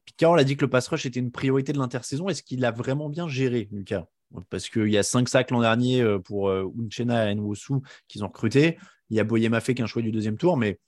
Puis 0.04 0.26
a 0.26 0.44
dit 0.44 0.56
que 0.56 0.64
le 0.64 0.70
pass 0.70 0.88
rush 0.88 1.06
était 1.06 1.20
une 1.20 1.30
priorité 1.30 1.72
de 1.72 1.78
l'intersaison. 1.78 2.28
Est-ce 2.28 2.42
qu'il 2.42 2.60
l'a 2.60 2.72
vraiment 2.72 3.08
bien 3.08 3.28
géré, 3.28 3.68
Lucas? 3.70 4.04
Parce 4.50 4.68
qu'il 4.68 4.88
y 4.88 4.98
a 4.98 5.02
5 5.02 5.28
sacs 5.28 5.50
l'an 5.52 5.60
dernier 5.60 6.00
euh, 6.02 6.18
pour 6.18 6.48
euh, 6.48 6.66
Unchena 6.82 7.30
et 7.30 7.34
Nwosu 7.34 7.74
qu'ils 8.08 8.24
ont 8.24 8.28
recruté. 8.28 8.78
Il 9.10 9.16
y 9.16 9.20
a 9.20 9.24
Boyema 9.24 9.60
fait 9.60 9.74
qu'un 9.74 9.86
choix 9.86 10.02
du 10.02 10.10
deuxième 10.10 10.36
tour, 10.36 10.56
mais 10.56 10.80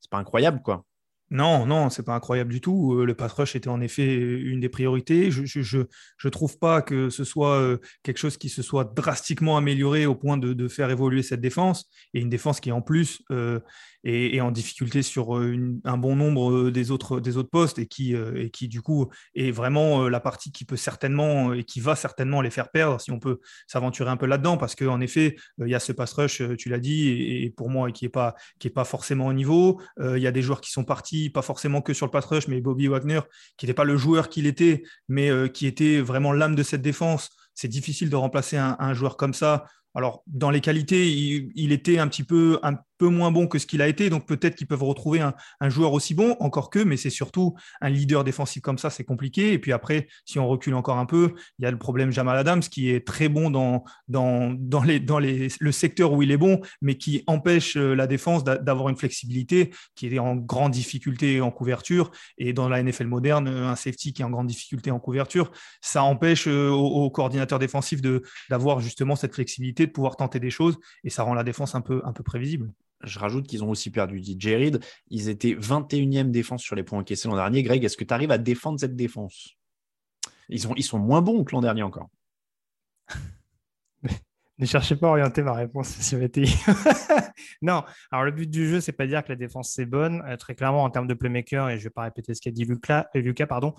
c'est 0.00 0.10
pas 0.10 0.18
incroyable, 0.18 0.62
quoi. 0.62 0.84
Non, 1.30 1.66
non, 1.66 1.90
c'est 1.90 2.04
pas 2.04 2.14
incroyable 2.14 2.50
du 2.50 2.62
tout. 2.62 2.94
Euh, 2.94 3.04
le 3.04 3.14
pass 3.14 3.32
rush 3.32 3.54
était 3.54 3.68
en 3.68 3.82
effet 3.82 4.14
une 4.14 4.60
des 4.60 4.70
priorités. 4.70 5.30
Je 5.30 5.44
je, 5.44 6.28
trouve 6.28 6.58
pas 6.58 6.80
que 6.80 7.10
ce 7.10 7.22
soit 7.22 7.60
euh, 7.60 7.78
quelque 8.02 8.16
chose 8.16 8.38
qui 8.38 8.48
se 8.48 8.62
soit 8.62 8.84
drastiquement 8.84 9.58
amélioré 9.58 10.06
au 10.06 10.14
point 10.14 10.38
de, 10.38 10.68
faire 10.68 10.90
évoluer 10.90 11.22
cette 11.22 11.42
défense. 11.42 11.86
Et 12.14 12.20
une 12.20 12.30
défense 12.30 12.60
qui 12.60 12.72
en 12.72 12.80
plus 12.80 13.22
euh, 13.30 13.60
est, 14.04 14.40
en 14.40 14.50
difficulté 14.50 15.02
sur 15.02 15.34
un 15.34 15.98
bon 15.98 16.16
nombre 16.16 16.70
des 16.70 16.90
autres, 16.90 17.20
postes 17.42 17.78
et 17.78 17.86
qui, 17.86 18.14
du 18.68 18.80
coup 18.80 19.08
est 19.34 19.50
vraiment 19.50 20.08
la 20.08 20.20
partie 20.20 20.52
qui 20.52 20.64
peut 20.64 20.76
certainement 20.76 21.52
et 21.52 21.64
qui 21.64 21.80
va 21.80 21.96
certainement 21.96 22.40
les 22.40 22.50
faire 22.50 22.70
perdre 22.70 23.00
si 23.00 23.10
on 23.10 23.18
peut 23.18 23.40
s'aventurer 23.66 24.10
un 24.10 24.16
peu 24.16 24.26
là-dedans. 24.26 24.56
Parce 24.56 24.74
qu'en 24.74 25.00
effet, 25.00 25.36
il 25.58 25.68
y 25.68 25.74
a 25.74 25.80
ce 25.80 25.92
pass 25.92 26.12
rush, 26.14 26.42
tu 26.56 26.68
l'as 26.68 26.78
dit, 26.78 27.08
et, 27.08 27.50
pour 27.50 27.68
moi 27.68 27.90
qui 27.92 28.06
est 28.06 28.10
pas 28.10 28.34
pas 28.74 28.84
forcément 28.84 29.26
au 29.26 29.32
niveau. 29.32 29.80
Il 30.00 30.18
y 30.18 30.26
a 30.26 30.32
des 30.32 30.42
joueurs 30.42 30.60
qui 30.60 30.70
sont 30.70 30.84
partis 30.84 31.17
pas 31.28 31.42
forcément 31.42 31.82
que 31.82 31.92
sur 31.92 32.06
le 32.06 32.10
pass 32.10 32.24
rush, 32.24 32.48
mais 32.48 32.60
Bobby 32.60 32.86
Wagner, 32.86 33.20
qui 33.56 33.66
n'était 33.66 33.74
pas 33.74 33.84
le 33.84 33.96
joueur 33.96 34.28
qu'il 34.28 34.46
était, 34.46 34.82
mais 35.08 35.30
euh, 35.30 35.48
qui 35.48 35.66
était 35.66 36.00
vraiment 36.00 36.32
l'âme 36.32 36.54
de 36.54 36.62
cette 36.62 36.82
défense. 36.82 37.30
C'est 37.54 37.68
difficile 37.68 38.10
de 38.10 38.16
remplacer 38.16 38.56
un, 38.56 38.94
joueur 38.94 39.16
comme 39.16 39.34
ça. 39.34 39.66
Alors, 39.94 40.22
dans 40.28 40.50
les 40.50 40.60
qualités, 40.60 41.08
il, 41.10 41.72
était 41.72 41.98
un 41.98 42.06
petit 42.06 42.22
peu, 42.22 42.60
peu 42.98 43.08
moins 43.08 43.30
bon 43.30 43.46
que 43.46 43.58
ce 43.58 43.66
qu'il 43.66 43.80
a 43.80 43.88
été. 43.88 44.10
Donc 44.10 44.26
peut-être 44.26 44.56
qu'ils 44.56 44.66
peuvent 44.66 44.82
retrouver 44.82 45.20
un, 45.20 45.68
joueur 45.68 45.92
aussi 45.92 46.14
bon, 46.14 46.36
encore 46.40 46.70
que, 46.70 46.80
mais 46.80 46.96
c'est 46.96 47.10
surtout 47.10 47.54
un 47.80 47.88
leader 47.88 48.24
défensif 48.24 48.62
comme 48.62 48.78
ça, 48.78 48.90
c'est 48.90 49.04
compliqué. 49.04 49.52
Et 49.52 49.58
puis 49.58 49.72
après, 49.72 50.08
si 50.24 50.38
on 50.38 50.48
recule 50.48 50.74
encore 50.74 50.98
un 50.98 51.06
peu, 51.06 51.34
il 51.58 51.62
y 51.62 51.66
a 51.66 51.70
le 51.70 51.78
problème 51.78 52.10
Jamal 52.10 52.36
Adams 52.36 52.60
qui 52.60 52.90
est 52.90 53.06
très 53.06 53.28
bon 53.28 53.50
dans, 53.50 53.84
le 54.08 55.72
secteur 55.72 56.12
où 56.12 56.22
il 56.22 56.30
est 56.30 56.36
bon, 56.36 56.60
mais 56.82 56.96
qui 56.96 57.22
empêche 57.26 57.76
euh, 57.76 57.94
la 57.94 58.06
défense 58.06 58.44
d'avoir 58.44 58.88
une 58.88 58.96
flexibilité 58.96 59.70
qui 59.94 60.06
est 60.08 60.18
en 60.18 60.36
grande 60.36 60.72
difficulté 60.72 61.40
en 61.40 61.50
couverture. 61.50 62.10
Et 62.38 62.52
dans 62.52 62.68
la 62.68 62.82
NFL 62.82 63.06
moderne, 63.06 63.48
un 63.48 63.76
safety 63.76 64.12
qui 64.12 64.22
est 64.22 64.24
en 64.24 64.30
grande 64.30 64.46
difficulté 64.46 64.90
en 64.90 64.98
couverture, 64.98 65.50
ça 65.80 66.02
empêche 66.02 66.46
euh, 66.48 66.70
au, 66.70 67.10
coordinateur 67.10 67.58
défensif 67.58 68.00
d'avoir 68.50 68.80
justement 68.80 69.16
cette 69.16 69.34
flexibilité, 69.34 69.86
de 69.86 69.92
pouvoir 69.92 70.16
tenter 70.16 70.40
des 70.40 70.50
choses, 70.50 70.78
et 71.04 71.10
ça 71.10 71.22
rend 71.22 71.34
la 71.34 71.44
défense 71.44 71.74
un 71.74 71.80
peu 71.80 72.02
prévisible. 72.24 72.72
Je 73.04 73.18
rajoute 73.18 73.46
qu'ils 73.46 73.62
ont 73.62 73.70
aussi 73.70 73.90
perdu 73.90 74.18
DJ 74.18 74.46
Reed. 74.48 74.84
Ils 75.08 75.28
étaient 75.28 75.54
21e 75.54 76.30
défense 76.30 76.62
sur 76.62 76.74
les 76.74 76.82
points 76.82 76.98
encaissés 76.98 77.28
l'an 77.28 77.36
dernier. 77.36 77.62
Greg, 77.62 77.84
est-ce 77.84 77.96
que 77.96 78.04
tu 78.04 78.12
arrives 78.12 78.30
à 78.30 78.38
défendre 78.38 78.80
cette 78.80 78.96
défense? 78.96 79.56
Ils, 80.48 80.60
sont 80.60 80.98
moins 80.98 81.20
bons 81.20 81.44
que 81.44 81.52
l'an 81.52 81.60
dernier 81.60 81.82
encore. 81.82 82.08
Ne 84.60 84.66
cherchez 84.66 84.96
pas 84.96 85.06
à 85.06 85.10
orienter 85.10 85.44
ma 85.44 85.52
réponse 85.52 85.88
sur 86.00 86.18
VTI. 86.18 86.52
non, 87.62 87.84
alors 88.10 88.24
le 88.24 88.32
but 88.32 88.50
du 88.50 88.68
jeu, 88.68 88.80
c'est 88.80 88.90
pas 88.90 89.06
dire 89.06 89.22
que 89.22 89.28
la 89.28 89.36
défense 89.36 89.70
c'est 89.70 89.86
bonne. 89.86 90.20
Euh, 90.26 90.36
très 90.36 90.56
clairement, 90.56 90.82
en 90.82 90.90
termes 90.90 91.06
de 91.06 91.14
playmaker, 91.14 91.70
et 91.70 91.78
je 91.78 91.84
vais 91.84 91.90
pas 91.90 92.02
répéter 92.02 92.34
ce 92.34 92.40
qu'a 92.40 92.50
dit 92.50 92.64
Lucas, 92.64 93.06
euh, 93.14 93.20
Lucas, 93.20 93.46
pardon. 93.46 93.76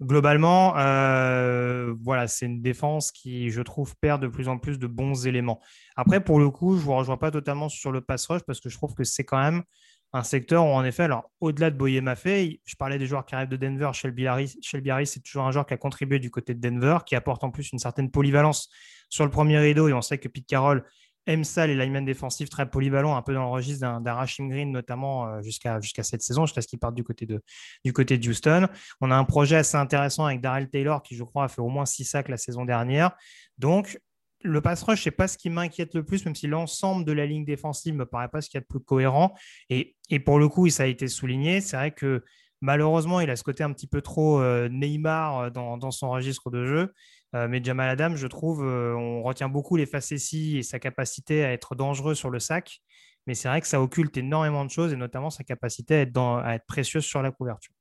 Globalement, 0.00 0.76
euh, 0.76 1.92
voilà, 2.02 2.28
c'est 2.28 2.46
une 2.46 2.62
défense 2.62 3.10
qui, 3.10 3.50
je 3.50 3.60
trouve, 3.62 3.96
perd 4.00 4.22
de 4.22 4.28
plus 4.28 4.48
en 4.48 4.56
plus 4.56 4.78
de 4.78 4.86
bons 4.86 5.26
éléments. 5.26 5.60
Après, 5.96 6.22
pour 6.22 6.38
le 6.38 6.50
coup, 6.50 6.76
je 6.76 6.82
vous 6.82 6.94
rejoins 6.94 7.16
pas 7.16 7.32
totalement 7.32 7.68
sur 7.68 7.90
le 7.90 8.00
pass 8.00 8.26
rush 8.26 8.42
parce 8.46 8.60
que 8.60 8.68
je 8.68 8.76
trouve 8.76 8.94
que 8.94 9.02
c'est 9.02 9.24
quand 9.24 9.42
même 9.42 9.64
un 10.12 10.22
secteur 10.22 10.64
où, 10.64 10.68
en 10.68 10.84
effet, 10.84 11.02
alors 11.02 11.30
au-delà 11.40 11.70
de 11.70 11.76
Boyer 11.76 12.00
Maffei, 12.00 12.60
je 12.64 12.76
parlais 12.76 12.98
des 12.98 13.06
joueurs 13.06 13.26
qui 13.26 13.34
arrivent 13.34 13.48
de 13.48 13.56
Denver. 13.56 13.90
Shelby 13.92 14.26
Harris, 14.26 14.56
Shelby 14.62 14.90
Harris 14.90 15.08
c'est 15.08 15.20
toujours 15.20 15.44
un 15.44 15.50
joueur 15.50 15.66
qui 15.66 15.74
a 15.74 15.76
contribué 15.76 16.20
du 16.20 16.30
côté 16.30 16.54
de 16.54 16.60
Denver, 16.60 16.98
qui 17.04 17.16
apporte 17.16 17.42
en 17.42 17.50
plus 17.50 17.72
une 17.72 17.78
certaine 17.80 18.10
polyvalence 18.10 18.70
sur 19.10 19.24
le 19.24 19.30
premier 19.30 19.58
rideau. 19.58 19.88
Et 19.88 19.92
on 19.92 20.00
sait 20.00 20.18
que 20.18 20.28
Pete 20.28 20.46
Carroll 20.46 20.84
aime 21.28 21.44
ça, 21.44 21.66
les 21.66 21.74
linemen 21.74 22.04
défensifs 22.04 22.48
très 22.48 22.68
polyvalents, 22.68 23.16
un 23.16 23.22
peu 23.22 23.34
dans 23.34 23.44
le 23.44 23.50
registre 23.50 24.00
d'un 24.00 24.14
Rashim 24.14 24.48
Green, 24.48 24.72
notamment 24.72 25.28
euh, 25.28 25.42
jusqu'à 25.42 25.80
cette 25.80 26.22
saison, 26.22 26.46
jusqu'à 26.46 26.62
ce 26.62 26.66
qu'il 26.66 26.78
parte 26.78 26.94
du 26.94 27.04
côté, 27.04 27.26
de, 27.26 27.40
du 27.84 27.92
côté 27.92 28.18
Houston. 28.18 28.68
On 29.00 29.10
a 29.10 29.14
un 29.14 29.24
projet 29.24 29.56
assez 29.56 29.76
intéressant 29.76 30.24
avec 30.24 30.40
Darrell 30.40 30.68
Taylor, 30.68 31.02
qui, 31.02 31.14
je 31.14 31.22
crois, 31.22 31.44
a 31.44 31.48
fait 31.48 31.60
au 31.60 31.68
moins 31.68 31.86
six 31.86 32.04
sacs 32.04 32.28
la 32.28 32.36
saison 32.36 32.64
dernière. 32.64 33.12
Donc, 33.58 33.98
le 34.42 34.60
pass 34.60 34.82
rush, 34.82 35.04
c'est 35.04 35.10
pas 35.10 35.28
ce 35.28 35.36
qui 35.36 35.50
m'inquiète 35.50 35.94
le 35.94 36.04
plus, 36.04 36.24
même 36.24 36.34
si 36.34 36.46
l'ensemble 36.46 37.04
de 37.04 37.12
la 37.12 37.26
ligne 37.26 37.44
défensive 37.44 37.94
me 37.94 38.06
paraît 38.06 38.28
pas 38.28 38.40
ce 38.40 38.48
qu'il 38.48 38.58
y 38.58 38.60
a 38.60 38.62
de 38.62 38.66
plus 38.66 38.80
cohérent. 38.80 39.34
Et, 39.68 39.96
et 40.10 40.20
pour 40.20 40.38
le 40.38 40.48
coup, 40.48 40.68
ça 40.68 40.84
a 40.84 40.86
été 40.86 41.08
souligné. 41.08 41.60
C'est 41.60 41.76
vrai 41.76 41.90
que 41.90 42.24
malheureusement, 42.60 43.20
il 43.20 43.30
a 43.30 43.36
ce 43.36 43.42
côté 43.42 43.64
un 43.64 43.72
petit 43.72 43.86
peu 43.86 44.00
trop 44.00 44.40
euh, 44.40 44.68
Neymar 44.68 45.38
euh, 45.38 45.50
dans, 45.50 45.76
dans, 45.76 45.90
son 45.90 46.10
registre 46.10 46.50
de 46.50 46.66
jeu. 46.66 46.92
Euh, 47.34 47.46
mais 47.48 47.62
Jamal 47.62 47.88
Adam, 47.90 48.16
je 48.16 48.26
trouve, 48.26 48.62
on 48.62 49.22
retient 49.22 49.48
beaucoup 49.48 49.76
les 49.76 49.86
facéties 49.86 50.58
et 50.58 50.62
sa 50.62 50.78
capacité 50.78 51.44
à 51.44 51.52
être 51.52 51.74
dangereux 51.74 52.14
sur 52.14 52.30
le 52.30 52.38
sac. 52.38 52.80
Mais 53.26 53.34
c'est 53.34 53.48
vrai 53.48 53.60
que 53.60 53.66
ça 53.66 53.80
occulte 53.82 54.16
énormément 54.16 54.64
de 54.64 54.70
choses, 54.70 54.92
et 54.92 54.96
notamment 54.96 55.28
sa 55.28 55.44
capacité 55.44 55.94
à 55.96 56.00
être, 56.00 56.12
dans, 56.12 56.38
à 56.38 56.54
être 56.54 56.64
précieuse 56.66 57.04
sur 57.04 57.22
la 57.22 57.30
couverture. 57.30 57.74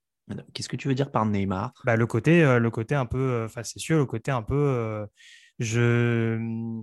Qu'est-ce 0.53 0.67
que 0.67 0.75
tu 0.75 0.89
veux 0.89 0.95
dire 0.95 1.09
par 1.09 1.25
Neymar? 1.25 1.71
Bah, 1.85 1.95
le, 1.95 2.05
côté, 2.05 2.41
le 2.59 2.69
côté 2.69 2.95
un 2.95 3.05
peu 3.05 3.47
facétieux, 3.47 3.97
le 3.97 4.05
côté 4.05 4.29
un 4.29 4.41
peu 4.41 5.07
je, 5.59 6.81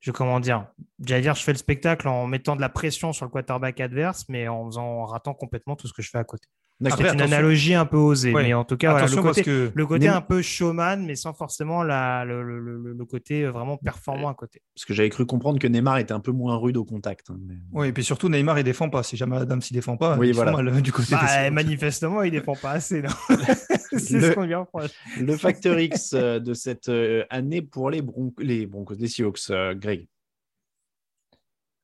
je 0.00 0.10
comment 0.10 0.40
dire, 0.40 0.66
j'allais 1.04 1.22
dire, 1.22 1.34
je 1.34 1.42
fais 1.42 1.52
le 1.52 1.58
spectacle 1.58 2.08
en 2.08 2.26
mettant 2.26 2.56
de 2.56 2.60
la 2.60 2.68
pression 2.68 3.12
sur 3.12 3.24
le 3.24 3.30
quarterback 3.30 3.80
adverse, 3.80 4.24
mais 4.28 4.48
en, 4.48 4.66
faisant, 4.66 4.84
en 4.84 5.04
ratant 5.04 5.34
complètement 5.34 5.76
tout 5.76 5.86
ce 5.86 5.92
que 5.92 6.02
je 6.02 6.10
fais 6.10 6.18
à 6.18 6.24
côté. 6.24 6.48
C'est 6.82 7.12
une 7.12 7.20
analogie 7.20 7.74
un 7.74 7.84
peu 7.84 7.98
osée, 7.98 8.32
mais 8.32 8.54
en 8.54 8.64
tout 8.64 8.76
cas, 8.76 9.06
le 9.06 9.22
côté, 9.22 9.42
que... 9.42 9.70
le 9.74 9.86
côté 9.86 10.08
un 10.08 10.22
peu 10.22 10.40
showman, 10.40 11.04
mais 11.04 11.14
sans 11.14 11.34
forcément 11.34 11.82
la, 11.82 12.24
le, 12.24 12.42
le, 12.42 12.92
le, 12.92 13.04
côté 13.04 13.44
vraiment 13.44 13.76
performant 13.76 14.28
à 14.28 14.34
côté. 14.34 14.62
Parce 14.74 14.86
que 14.86 14.94
j'avais 14.94 15.10
cru 15.10 15.26
comprendre 15.26 15.58
que 15.58 15.66
Neymar 15.66 15.98
était 15.98 16.12
un 16.12 16.20
peu 16.20 16.32
moins 16.32 16.56
rude 16.56 16.76
au 16.76 16.84
contact. 16.84 17.30
Hein, 17.30 17.38
oui, 17.72 17.88
et 17.88 17.92
puis 17.92 18.02
surtout, 18.02 18.28
Neymar, 18.28 18.58
il 18.58 18.64
défend 18.64 18.88
pas. 18.88 19.02
Si 19.02 19.16
jamais 19.16 19.36
Adam 19.36 19.60
s'y 19.60 19.74
défend 19.74 19.96
pas, 19.96 20.16
oui, 20.16 20.28
il 20.28 20.34
voilà. 20.34 20.52
mal 20.52 20.80
du 20.80 20.92
côté 20.92 21.14
bah, 21.14 21.50
Manifestement, 21.50 22.22
il 22.22 22.30
défend 22.30 22.54
pas 22.54 22.72
assez. 22.72 23.02
C'est 23.90 24.20
ce 24.20 24.32
qu'on 24.32 24.44
lui 24.44 24.54
reproche. 24.54 24.90
Le 25.18 25.36
facteur 25.36 25.78
X 25.78 26.12
euh, 26.14 26.38
de 26.38 26.54
cette 26.54 26.88
euh, 26.88 27.24
année 27.28 27.62
pour 27.62 27.90
les, 27.90 28.02
Bron 28.02 28.32
les 28.38 28.66
Broncos, 28.66 28.94
les 28.98 29.08
Seahawks, 29.08 29.50
euh, 29.50 29.74
Greg? 29.74 30.06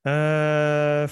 Euh... 0.07 1.07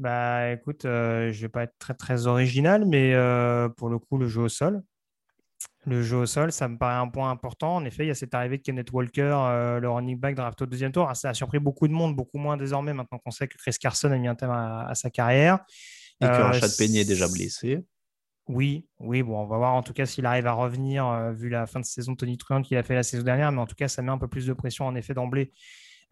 Bah 0.00 0.50
écoute, 0.52 0.86
euh, 0.86 1.30
je 1.30 1.36
ne 1.36 1.42
vais 1.42 1.48
pas 1.50 1.64
être 1.64 1.74
très 1.78 1.92
très 1.92 2.26
original, 2.26 2.86
mais 2.86 3.12
euh, 3.12 3.68
pour 3.68 3.90
le 3.90 3.98
coup, 3.98 4.16
le 4.16 4.28
jeu 4.28 4.40
au 4.40 4.48
sol. 4.48 4.82
Le 5.84 6.02
jeu 6.02 6.16
au 6.16 6.26
sol, 6.26 6.52
ça 6.52 6.68
me 6.68 6.78
paraît 6.78 6.94
un 6.94 7.08
point 7.08 7.30
important. 7.30 7.76
En 7.76 7.84
effet, 7.84 8.04
il 8.04 8.08
y 8.08 8.10
a 8.10 8.14
cette 8.14 8.32
arrivée 8.32 8.56
de 8.56 8.62
Kenneth 8.62 8.90
Walker, 8.92 9.30
euh, 9.30 9.78
le 9.78 9.90
running 9.90 10.18
back 10.18 10.36
draft 10.36 10.62
au 10.62 10.64
deuxième 10.64 10.90
tour. 10.90 11.14
Ça 11.14 11.28
a 11.28 11.34
surpris 11.34 11.58
beaucoup 11.58 11.86
de 11.86 11.92
monde, 11.92 12.16
beaucoup 12.16 12.38
moins 12.38 12.56
désormais 12.56 12.94
maintenant 12.94 13.18
qu'on 13.18 13.30
sait 13.30 13.46
que 13.46 13.58
Chris 13.58 13.74
Carson 13.78 14.10
a 14.10 14.16
mis 14.16 14.26
un 14.26 14.34
thème 14.34 14.50
à, 14.50 14.90
sa 14.94 15.10
carrière. 15.10 15.58
Et 16.22 16.24
que 16.24 16.30
Rachad 16.30 16.70
Penny 16.78 17.00
est 17.00 17.04
déjà 17.04 17.28
blessé. 17.28 17.84
Oui, 18.48 18.88
oui, 19.00 19.22
bon, 19.22 19.38
on 19.38 19.46
va 19.46 19.58
voir 19.58 19.74
en 19.74 19.82
tout 19.82 19.92
cas 19.92 20.06
s'il 20.06 20.24
arrive 20.24 20.46
à 20.46 20.52
revenir, 20.52 21.30
vu 21.34 21.50
la 21.50 21.66
fin 21.66 21.78
de 21.78 21.84
saison 21.84 22.12
de 22.12 22.16
Tony 22.16 22.38
Truant 22.38 22.62
qu'il 22.62 22.78
a 22.78 22.82
fait 22.82 22.94
la 22.94 23.02
saison 23.02 23.22
dernière, 23.22 23.52
mais 23.52 23.60
en 23.60 23.66
tout 23.66 23.76
cas, 23.76 23.88
ça 23.88 24.00
met 24.00 24.10
un 24.10 24.18
peu 24.18 24.28
plus 24.28 24.46
de 24.46 24.54
pression 24.54 24.86
en 24.86 24.94
effet 24.94 25.12
d'emblée 25.12 25.52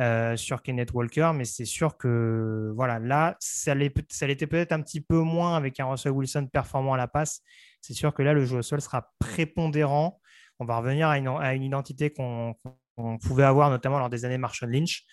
euh, 0.01 0.37
sur 0.37 0.63
Kenneth 0.63 0.93
Walker, 0.93 1.33
mais 1.35 1.45
c'est 1.45 1.65
sûr 1.65 1.97
que 1.97 2.73
voilà, 2.77 3.01
là, 3.01 3.37
ça 3.41 3.75
l'était 3.75 4.47
peut-être 4.47 4.73
un 4.73 4.81
petit 4.81 5.01
peu 5.01 5.19
moins 5.19 5.57
avec 5.57 5.81
un 5.81 5.87
Russell 5.87 6.13
Wilson 6.13 6.47
performant 6.53 6.95
à 6.95 6.97
la 6.97 7.09
passe. 7.09 7.43
C'est 7.81 7.95
sûr 7.95 8.15
que 8.15 8.23
là, 8.23 8.33
le 8.33 8.45
jeu 8.45 8.59
au 8.59 8.63
sol 8.63 8.81
sera 8.81 9.11
prépondérant. 9.19 10.21
On 10.61 10.65
va 10.65 10.79
revenir 10.79 11.09
à 11.09 11.19
une, 11.19 11.63
identité 11.63 12.11
qu'on 12.11 12.55
pouvait 13.23 13.45
avoir 13.45 13.71
notamment 13.71 13.99
lors 13.99 14.09
des 14.09 14.25
années 14.25 14.39
Marshall 14.39 14.71
Lynch. 14.71 15.05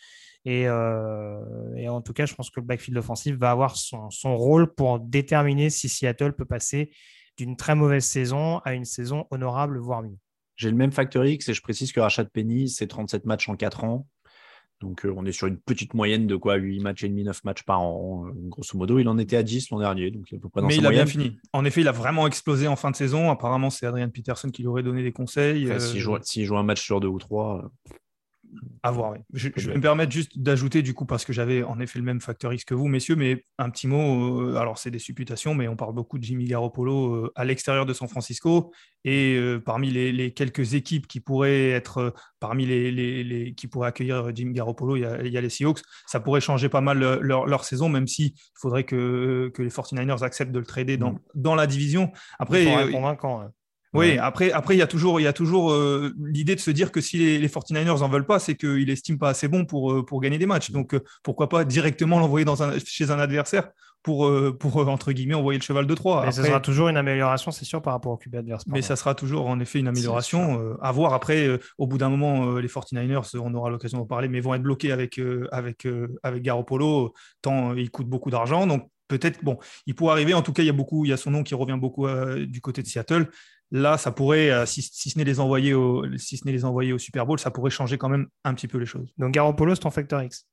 Euh, 0.47 1.75
et, 1.75 1.89
en 1.89 2.01
tout 2.01 2.13
cas, 2.13 2.25
je 2.25 2.35
pense 2.35 2.49
que 2.49 2.59
le 2.59 2.65
backfield 2.65 2.97
offensif 2.97 3.35
va 3.37 3.51
avoir 3.51 3.75
son, 3.75 4.09
rôle 4.23 4.73
pour 4.73 4.99
déterminer 4.99 5.69
si 5.69 5.89
Seattle 5.89 6.33
peut 6.33 6.45
passer 6.45 6.91
d'une 7.37 7.57
très 7.57 7.75
mauvaise 7.75 8.05
saison 8.05 8.59
à 8.59 8.73
une 8.73 8.85
saison 8.85 9.25
honorable, 9.31 9.79
voire 9.79 10.03
mieux. 10.03 10.17
J'ai 10.55 10.69
le 10.69 10.77
même 10.77 10.91
facteur 10.91 11.25
X 11.25 11.49
et 11.49 11.53
je 11.53 11.61
précise 11.61 11.91
que 11.91 11.99
Rachad 11.99 12.29
Penny, 12.29 12.69
c'est 12.69 12.87
37 12.87 13.25
matchs 13.25 13.49
en 13.49 13.55
4 13.55 13.83
ans. 13.83 14.07
Donc, 14.81 15.05
euh, 15.05 15.13
on 15.15 15.25
est 15.25 15.31
sur 15.31 15.47
une 15.47 15.57
petite 15.57 15.93
moyenne 15.93 16.27
de 16.27 16.35
quoi 16.35 16.55
8 16.55 16.79
matchs 16.79 17.03
et 17.03 17.09
demi, 17.09 17.23
9 17.23 17.43
matchs 17.45 17.63
par 17.63 17.81
an. 17.81 18.25
Euh, 18.27 18.31
grosso 18.35 18.77
modo, 18.77 18.99
il 18.99 19.07
en 19.07 19.17
était 19.17 19.37
à 19.37 19.43
10 19.43 19.69
l'an 19.69 19.79
dernier. 19.79 20.11
Donc, 20.11 20.25
à 20.33 20.37
peu 20.37 20.49
près 20.49 20.61
dans 20.61 20.67
Mais 20.67 20.75
il 20.75 20.85
a 20.85 20.89
bien 20.89 21.05
fini. 21.05 21.37
En 21.53 21.63
effet, 21.63 21.81
il 21.81 21.87
a 21.87 21.93
vraiment 21.93 22.27
explosé 22.27 22.67
en 22.67 22.75
fin 22.75 22.91
de 22.91 22.95
saison. 22.95 23.31
Apparemment, 23.31 23.69
c'est 23.69 23.85
Adrian 23.85 24.09
Peterson 24.09 24.49
qui 24.49 24.63
lui 24.63 24.67
aurait 24.67 24.83
donné 24.83 25.01
des 25.01 25.13
conseils. 25.13 25.71
Euh, 25.71 25.79
s'il 25.79 26.01
joue, 26.45 26.57
un 26.57 26.63
match 26.63 26.83
sur 26.83 26.99
deux 26.99 27.07
ou 27.07 27.19
trois. 27.19 27.71
À 28.83 28.91
voir, 28.91 29.11
oui. 29.11 29.17
Je, 29.33 29.49
vais 29.49 29.75
me 29.75 29.81
permettre 29.81 30.11
juste 30.11 30.37
d'ajouter, 30.39 30.81
du 30.81 30.93
coup, 30.93 31.05
parce 31.05 31.25
que 31.25 31.33
j'avais 31.33 31.63
en 31.63 31.79
effet 31.79 31.99
le 31.99 32.05
même 32.05 32.21
facteur 32.21 32.53
X 32.53 32.63
que 32.65 32.73
vous, 32.73 32.87
messieurs, 32.87 33.15
mais 33.15 33.45
un 33.57 33.69
petit 33.69 33.87
mot. 33.87 34.41
Euh, 34.41 34.57
alors, 34.57 34.77
c'est 34.77 34.91
des 34.91 34.99
supputations, 34.99 35.55
mais 35.55 35.67
on 35.67 35.75
parle 35.75 35.93
beaucoup 35.93 36.17
de 36.17 36.23
Jimmy 36.23 36.45
Garoppolo 36.45 37.15
euh, 37.15 37.31
à 37.35 37.45
l'extérieur 37.45 37.85
de 37.85 37.93
San 37.93 38.07
Francisco. 38.07 38.71
Et 39.03 39.35
euh, 39.35 39.59
parmi 39.59 39.91
les, 39.91 40.33
quelques 40.33 40.73
équipes 40.73 41.07
qui 41.07 41.19
pourraient 41.19 41.69
être, 41.71 42.13
parmi 42.39 42.65
les, 42.65 43.53
qui 43.55 43.67
pourraient 43.67 43.89
accueillir 43.89 44.35
Jimmy 44.35 44.53
Garoppolo, 44.53 44.95
il 44.95 45.01
y, 45.01 45.37
a, 45.37 45.41
les 45.41 45.49
Seahawks. 45.49 45.81
Ça 46.07 46.19
pourrait 46.19 46.41
changer 46.41 46.69
pas 46.69 46.81
mal 46.81 46.99
leur, 46.99 47.63
saison, 47.63 47.89
même 47.89 48.07
s'il 48.07 48.33
faudrait 48.53 48.83
que, 48.83 49.51
que 49.53 49.61
les 49.61 49.69
49ers 49.69 50.23
acceptent 50.23 50.51
de 50.51 50.59
le 50.59 50.65
trader 50.65 50.97
dans, 50.97 51.13
mm. 51.13 51.19
dans 51.35 51.55
la 51.55 51.67
division. 51.67 52.11
Après, 52.39 52.91
convaincant. 52.91 53.41
Hein. 53.41 53.51
Oui, 53.95 54.17
après, 54.17 54.51
après, 54.51 54.75
il 54.75 54.79
y 54.79 54.81
a 54.81 54.87
toujours, 54.87 55.19
il 55.19 55.23
y 55.23 55.27
a 55.27 55.33
toujours 55.33 55.71
euh, 55.71 56.13
l'idée 56.19 56.55
de 56.55 56.59
se 56.59 56.71
dire 56.71 56.91
que 56.91 57.01
si 57.01 57.17
les, 57.17 57.47
49ers 57.47 58.01
en 58.01 58.09
veulent 58.09 58.25
pas, 58.25 58.39
c'est 58.39 58.55
qu'il 58.55 58.89
estime 58.89 59.17
pas 59.17 59.29
assez 59.29 59.47
bon 59.47 59.65
pour, 59.65 59.91
euh, 59.91 60.05
pour 60.05 60.21
gagner 60.21 60.37
des 60.37 60.45
matchs. 60.45 60.71
Donc, 60.71 60.93
euh, 60.93 61.03
pourquoi 61.23 61.49
pas 61.49 61.63
directement 61.65 62.19
l'envoyer 62.19 62.45
chez 62.85 63.11
un 63.11 63.19
adversaire 63.19 63.69
pour, 64.03 64.31
pour, 64.59 64.87
entre 64.87 65.13
guillemets, 65.13 65.33
envoyer 65.33 65.57
le 65.57 65.63
cheval 65.63 65.87
de 65.87 65.93
Troie. 65.95 66.21
Mais 66.25 66.31
ça 66.31 66.43
sera 66.43 66.59
toujours 66.59 66.89
une 66.89 66.97
amélioration, 66.97 67.49
c'est 67.49 67.65
sûr, 67.65 67.81
par 67.81 67.93
rapport 67.93 68.11
au 68.11 68.17
QB 68.17 68.35
adverse. 68.35 68.63
Mais 68.67 68.83
ça 68.83 68.95
sera 68.95 69.15
toujours, 69.15 69.47
en 69.47 69.59
effet, 69.59 69.79
une 69.79 69.87
amélioration. 69.87 70.77
à 70.79 70.91
voir 70.91 71.13
après, 71.13 71.59
au 71.79 71.87
bout 71.87 71.97
d'un 71.97 72.09
moment, 72.09 72.57
les 72.57 72.67
49ers, 72.67 73.35
on 73.39 73.51
aura 73.55 73.71
l'occasion 73.71 73.97
d'en 73.97 74.05
parler, 74.05 74.27
mais 74.27 74.41
vont 74.41 74.53
être 74.53 74.61
bloqués 74.61 74.91
avec, 74.91 75.19
avec, 75.51 75.87
avec 76.21 76.43
Garoppolo, 76.43 77.13
tant 77.41 77.73
il 77.73 77.89
coûte 77.89 78.07
beaucoup 78.07 78.29
d'argent. 78.29 78.67
Donc, 78.67 78.91
peut-être, 79.07 79.43
bon, 79.43 79.57
il 79.85 79.95
pourrait 79.95 80.13
arriver. 80.13 80.33
En 80.33 80.41
tout 80.41 80.53
cas, 80.53 80.63
il 80.63 80.67
y 80.67 80.69
a 80.69 80.73
beaucoup, 80.73 81.05
il 81.05 81.09
y 81.09 81.13
a 81.13 81.17
son 81.17 81.31
nom 81.31 81.43
qui 81.43 81.55
revient 81.55 81.77
beaucoup 81.79 82.07
du 82.47 82.61
côté 82.61 82.81
de 82.81 82.87
Seattle. 82.87 83.29
Là, 83.71 83.97
ça 83.97 84.11
pourrait, 84.11 84.51
euh, 84.51 84.65
si, 84.65 84.81
ce 84.81 85.17
n'est 85.17 85.23
les 85.23 85.39
envoyer 85.39 85.73
au, 85.73 86.05
si 86.17 86.37
ce 86.37 86.45
n'est 86.45 86.51
les 86.51 86.65
envoyer 86.65 86.93
au 86.93 86.97
Super 86.99 87.25
Bowl, 87.25 87.39
ça 87.39 87.51
pourrait 87.51 87.71
changer 87.71 87.97
quand 87.97 88.09
même 88.09 88.27
un 88.43 88.53
petit 88.53 88.67
peu 88.67 88.77
les 88.77 88.85
choses. 88.85 89.11
Donc 89.17 89.33
Garoppolo, 89.33 89.73
c'est 89.73 89.81
ton 89.81 89.91
facteur 89.91 90.21
X. 90.21 90.47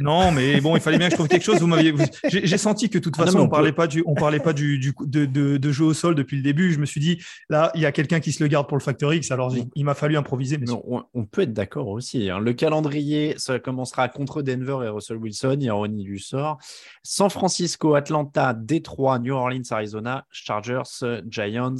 Non, 0.00 0.32
mais 0.32 0.60
bon, 0.60 0.76
il 0.76 0.80
fallait 0.82 0.98
bien 0.98 1.08
que 1.08 1.12
je 1.12 1.16
trouve 1.16 1.28
quelque 1.28 1.44
chose. 1.44 1.60
Vous 1.60 1.66
m'aviez, 1.66 1.94
j'ai 2.28 2.58
senti 2.58 2.88
que 2.90 2.98
de 2.98 3.02
toute 3.02 3.14
Ah 3.18 3.20
non, 3.20 3.26
façon, 3.26 3.38
on, 3.38 3.42
on 3.44 3.48
parlait 3.48 3.72
pas 3.72 3.86
du, 3.86 4.02
on 4.06 4.14
parlait 4.14 4.40
pas 4.40 4.52
du, 4.52 4.78
de, 4.78 5.24
de, 5.26 5.56
de 5.56 5.72
jeu 5.72 5.84
au 5.84 5.94
sol 5.94 6.14
depuis 6.14 6.36
le 6.36 6.42
début. 6.42 6.72
Je 6.72 6.78
me 6.78 6.86
suis 6.86 7.00
dit, 7.00 7.22
là, 7.48 7.70
il 7.74 7.80
y 7.80 7.86
a 7.86 7.92
quelqu'un 7.92 8.20
qui 8.20 8.32
se 8.32 8.42
le 8.42 8.48
garde 8.48 8.68
pour 8.68 8.76
le 8.76 8.82
Factor 8.82 9.12
X. 9.14 9.30
Alors, 9.30 9.54
il 9.74 9.84
m'a 9.84 9.94
fallu 9.94 10.16
improviser. 10.16 10.58
Mais 10.58 10.66
Mais 10.68 10.72
on, 10.86 11.04
on 11.14 11.24
peut 11.26 11.42
être 11.42 11.52
d'accord 11.52 11.88
aussi. 11.88 12.30
hein. 12.30 12.38
Le 12.38 12.52
calendrier, 12.52 13.34
ça 13.38 13.58
commencera 13.58 14.08
contre 14.08 14.42
Denver 14.42 14.78
et 14.84 14.88
Russell 14.88 15.16
Wilson, 15.18 15.58
ironie 15.60 16.04
du 16.04 16.18
sort. 16.18 16.58
San 17.02 17.30
Francisco, 17.30 17.94
Atlanta, 17.94 18.54
Détroit, 18.54 19.18
New 19.18 19.34
Orleans, 19.34 19.62
Arizona, 19.70 20.26
Chargers, 20.30 20.82
Giants, 21.28 21.76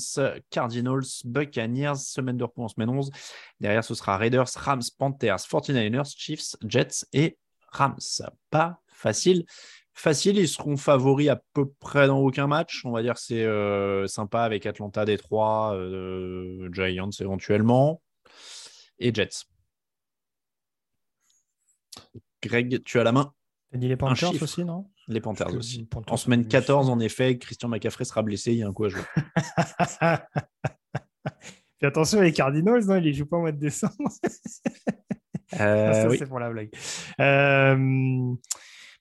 Cardinals, 0.51 1.03
Buccaneers, 1.25 1.97
semaine 1.97 2.37
de 2.37 2.45
repos 2.45 2.63
en 2.65 2.69
semaine 2.69 2.89
11. 2.91 3.11
Derrière, 3.61 3.85
ce 3.85 3.95
sera 3.95 4.17
Raiders, 4.17 4.49
Rams, 4.57 4.83
Panthers, 4.99 5.37
49ers, 5.51 6.13
Chiefs, 6.17 6.57
Jets 6.67 7.05
et 7.13 7.39
Rams. 7.75 7.99
Pas 8.51 8.81
facile. 8.87 9.45
Facile, 9.97 10.39
ils 10.39 10.49
seront 10.49 10.77
favoris 10.77 11.29
à 11.29 11.41
peu 11.53 11.69
près 11.69 12.09
dans 12.09 12.19
aucun 12.19 12.49
match. 12.49 12.83
On 12.85 12.91
va 12.91 13.03
dire 13.03 13.15
que 13.15 13.21
c'est 13.21 13.45
euh, 13.45 14.09
sympa 14.09 14.43
avec 14.43 14.67
Atlanta, 14.67 15.05
Détroit, 15.05 15.75
euh, 15.77 16.69
Giants 16.73 17.11
éventuellement 17.21 18.03
et 18.99 19.15
Jets. 19.15 19.45
Greg, 22.43 22.83
tu 22.83 22.99
as 22.99 23.05
la 23.05 23.13
main. 23.13 23.33
T'as 23.71 23.79
dit 23.79 23.89
les 23.89 23.97
Panthers 23.97 24.43
aussi, 24.43 24.65
non? 24.65 24.91
Les 25.09 25.21
Panthers 25.21 25.49
que 25.49 25.57
aussi. 25.57 25.85
Panthers, 25.85 26.13
En 26.13 26.17
semaine 26.17 26.41
me 26.41 26.49
14, 26.49 26.87
suffit. 26.87 26.93
en 26.93 27.01
effet, 27.01 27.39
Christian 27.39 27.69
McCaffrey 27.69 28.05
sera 28.05 28.23
blessé. 28.23 28.53
Il 28.53 28.59
y 28.59 28.63
a 28.63 28.69
un 28.69 28.73
coup 28.73 28.85
à 28.85 28.89
jouer. 28.89 29.03
Fais 31.81 31.87
attention, 31.87 32.21
les 32.21 32.33
Cardinals, 32.33 32.85
non, 32.85 32.97
ils 32.97 33.05
les 33.05 33.13
jouent 33.13 33.27
pas 33.27 33.37
au 33.37 33.41
mois 33.41 33.53
de 33.53 33.59
décembre. 33.59 33.95
Euh, 35.61 35.93
ça, 35.93 36.09
oui. 36.09 36.17
c'est 36.19 36.27
pour 36.27 36.39
la 36.39 36.51
blague. 36.51 36.71
Euh, 37.21 38.35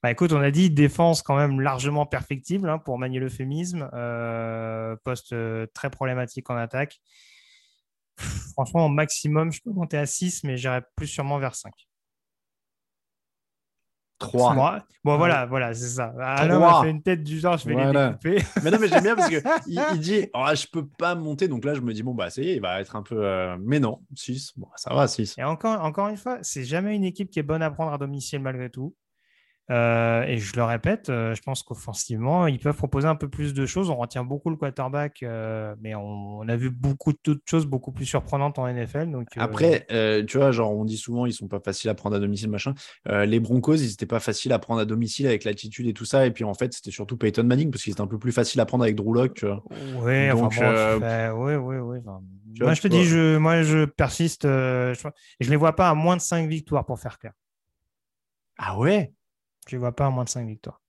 bah, 0.03 0.12
écoute, 0.12 0.33
on 0.33 0.41
a 0.41 0.51
dit 0.51 0.69
défense 0.69 1.22
quand 1.22 1.38
même 1.38 1.62
largement 1.62 2.05
perfectible 2.05 2.69
hein, 2.69 2.77
pour 2.77 2.98
manier 2.98 3.19
l'euphémisme. 3.19 3.89
Euh, 3.93 4.98
poste 5.05 5.31
euh, 5.31 5.65
très 5.74 5.89
problématique 5.89 6.50
en 6.50 6.57
attaque. 6.57 7.00
Pff, 8.17 8.51
Franchement, 8.51 8.88
au 8.88 8.89
maximum, 8.89 9.51
je 9.51 9.62
peux 9.63 9.72
monter 9.72 9.98
à 9.98 10.05
6, 10.05 10.43
mais 10.43 10.57
j'irai 10.57 10.81
plus 10.95 11.07
sûrement 11.07 11.39
vers 11.39 11.55
5. 11.55 11.74
3. 14.27 14.53
Moi- 14.56 14.80
Bon, 15.06 15.18
voilà, 15.18 15.46
voilà, 15.46 15.74
c'est 15.74 15.88
ça. 15.89 16.13
Alain 16.22 16.56
Trois. 16.56 16.72
m'a 16.80 16.82
fait 16.84 16.89
une 16.92 17.01
tête 17.03 17.24
du 17.25 17.38
genre, 17.38 17.58
je 17.58 17.68
vais 17.68 17.74
Voilà. 17.74 18.18
les 18.24 18.30
découper. 18.32 18.48
Mais 18.63 18.72
non, 18.72 18.77
mais 18.80 18.88
j'aime 18.88 19.03
bien 19.03 19.15
parce 19.18 19.30
que 19.30 19.36
il, 19.68 19.82
il 19.96 20.00
dit 20.00 20.30
oh, 20.34 20.46
je 20.56 20.65
peux 20.72 20.88
pas 20.88 21.13
monter. 21.15 21.50
Donc 21.50 21.65
là, 21.65 21.74
je 21.74 21.82
me 21.82 21.92
dis 21.94 22.03
bon, 22.03 22.13
bah, 22.13 22.30
ça 22.30 22.42
y 22.42 22.50
est, 22.51 22.56
il 22.56 22.62
va 22.62 22.80
être 22.80 22.96
un 22.96 23.03
peu. 23.03 23.18
euh, 23.20 23.58
Mais 23.62 23.80
non, 23.82 24.00
6. 24.15 24.53
Bon, 24.56 24.68
ça 24.77 24.94
va, 24.94 25.08
6. 25.10 25.36
Et 25.38 25.44
encore, 25.44 25.84
encore 25.84 26.08
une 26.08 26.15
fois, 26.15 26.38
c'est 26.42 26.63
jamais 26.63 26.96
une 26.96 27.03
équipe 27.03 27.30
qui 27.30 27.39
est 27.39 27.44
bonne 27.44 27.62
à 27.62 27.70
prendre 27.70 27.92
à 27.92 27.98
domicile 27.98 28.39
malgré 28.39 28.70
tout. 28.70 28.96
Euh, 29.74 30.24
et 30.24 30.38
je 30.38 30.56
le 30.56 30.63
répète, 30.63 31.10
euh, 31.10 31.34
je 31.34 31.42
pense 31.42 31.63
qu'offensivement, 31.63 32.46
ils 32.46 32.60
peuvent 32.60 32.75
proposer 32.75 33.08
un 33.08 33.15
peu 33.15 33.27
plus 33.27 33.56
de 33.56 33.65
choses. 33.65 33.89
On 33.89 33.96
retient 33.96 34.24
beaucoup 34.24 34.51
le 34.51 34.56
quarterback, 34.56 35.24
euh, 35.24 35.74
mais 35.82 35.96
on, 35.96 36.39
on 36.39 36.48
a 36.48 36.56
vu 36.56 36.70
beaucoup 36.70 37.12
d'autres 37.25 37.42
choses 37.50 37.65
beaucoup 37.65 37.92
plus 37.92 38.06
surprenantes 38.06 38.60
en 38.60 38.68
NFL. 38.68 39.10
Donc, 39.10 39.30
Après, 39.38 39.86
tu 40.27 40.38
vois, 40.38 40.51
genre, 40.51 40.72
on 40.72 40.86
dit 40.86 40.98
souvent, 40.98 41.25
ils 41.25 41.34
sont 41.34 41.48
pas 41.48 41.60
faciles 41.60 41.89
à 41.89 41.96
prendre 41.96 42.15
à 42.15 42.20
domicile, 42.20 42.50
machin. 42.50 42.74
Les 43.06 43.39
Broncos, 43.39 43.75
ils 43.75 43.92
étaient 43.92 44.06
pas 44.06 44.20
faciles 44.20 44.53
à 44.53 44.60
prendre 44.60 44.80
à 44.82 44.86
domicile 44.86 45.25
avec 45.25 45.44
l'attitude 45.44 45.88
et 45.88 45.94
tout 45.94 46.06
ça. 46.06 46.27
Et 46.27 46.32
puis, 46.32 46.44
en 46.44 46.53
fait, 46.53 46.72
c'était 46.74 46.92
surtout 46.92 47.18
Peyton 47.18 47.44
Manning 47.44 47.72
parce 47.72 47.84
qu'ils 47.84 47.94
étaient 47.94 48.01
un 48.01 48.08
peu 48.08 48.20
plus 48.20 48.32
faciles 48.32 48.62
à 48.62 48.65
prendre 48.65 48.84
avec 48.84 48.96
Drew 48.96 49.13
Lock, 49.13 49.34
tu 49.34 49.48
vois. 49.48 49.63
ouais, 50.03 50.32
enfin 50.32 50.44
donc, 50.44 50.53
bon, 50.56 51.00
fait- 51.01 51.32
ouais, 51.32 51.56
ouais, 51.56 51.80
ouais, 51.80 52.00
enfin, 52.06 52.22
tu 52.56 52.63
moi, 52.63 52.74
je 52.74 52.82
te 52.82 52.88
dis, 52.88 53.06
je, 53.06 53.38
moi, 53.38 53.63
je 53.63 53.86
persiste. 53.86 54.44
je, 54.44 54.94
je 55.39 55.50
les 55.50 55.56
vois 55.56 55.75
pas 55.75 55.89
à 55.89 55.96
moins 55.96 56.15
de 56.15 56.22
5 56.22 56.48
victoires 56.48 56.86
pour 56.86 57.00
faire 57.00 57.18
clair. 57.18 57.34
Ah 58.58 58.77
ouais? 58.77 59.12
Je 59.67 59.72
les 59.72 59.77
vois 59.77 59.96
pas 59.96 60.08
à 60.08 60.10
moins 60.10 60.24
de 60.24 60.29
5 60.29 60.48
victoires. 60.48 60.82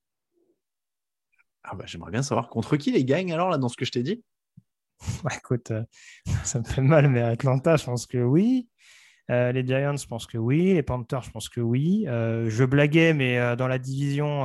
Ah 1.63 1.75
bah, 1.75 1.85
j'aimerais 1.87 2.11
bien 2.11 2.23
savoir 2.23 2.49
contre 2.49 2.77
qui 2.77 2.93
les 2.93 3.05
gagnent 3.05 3.33
alors, 3.33 3.51
là, 3.51 3.59
dans 3.59 3.69
ce 3.69 3.77
que 3.77 3.85
je 3.85 3.93
t'ai 3.93 4.03
dit. 4.03 4.23
Bah, 5.25 5.33
écoute, 5.37 5.71
euh, 5.71 5.85
ça 6.45 6.59
me 6.59 6.65
fait 6.65 6.81
mal, 6.81 7.09
mais 7.09 7.23
Atlanta, 7.23 7.77
je 7.77 7.85
pense 7.85 8.07
que 8.07 8.19
oui. 8.19 8.69
Euh, 9.31 9.53
les 9.53 9.67
Giants, 9.67 9.97
je 9.97 10.07
pense 10.07 10.27
que 10.27 10.39
oui. 10.39 10.75
Les 10.75 10.83
Panthers, 10.83 11.23
je 11.23 11.31
pense 11.31 11.49
que 11.49 11.61
oui. 11.61 12.05
Euh, 12.09 12.49
je 12.51 12.65
blaguais, 12.65 13.15
mais 13.15 13.57
dans 13.57 13.69
la 13.69 13.79
division, 13.79 14.45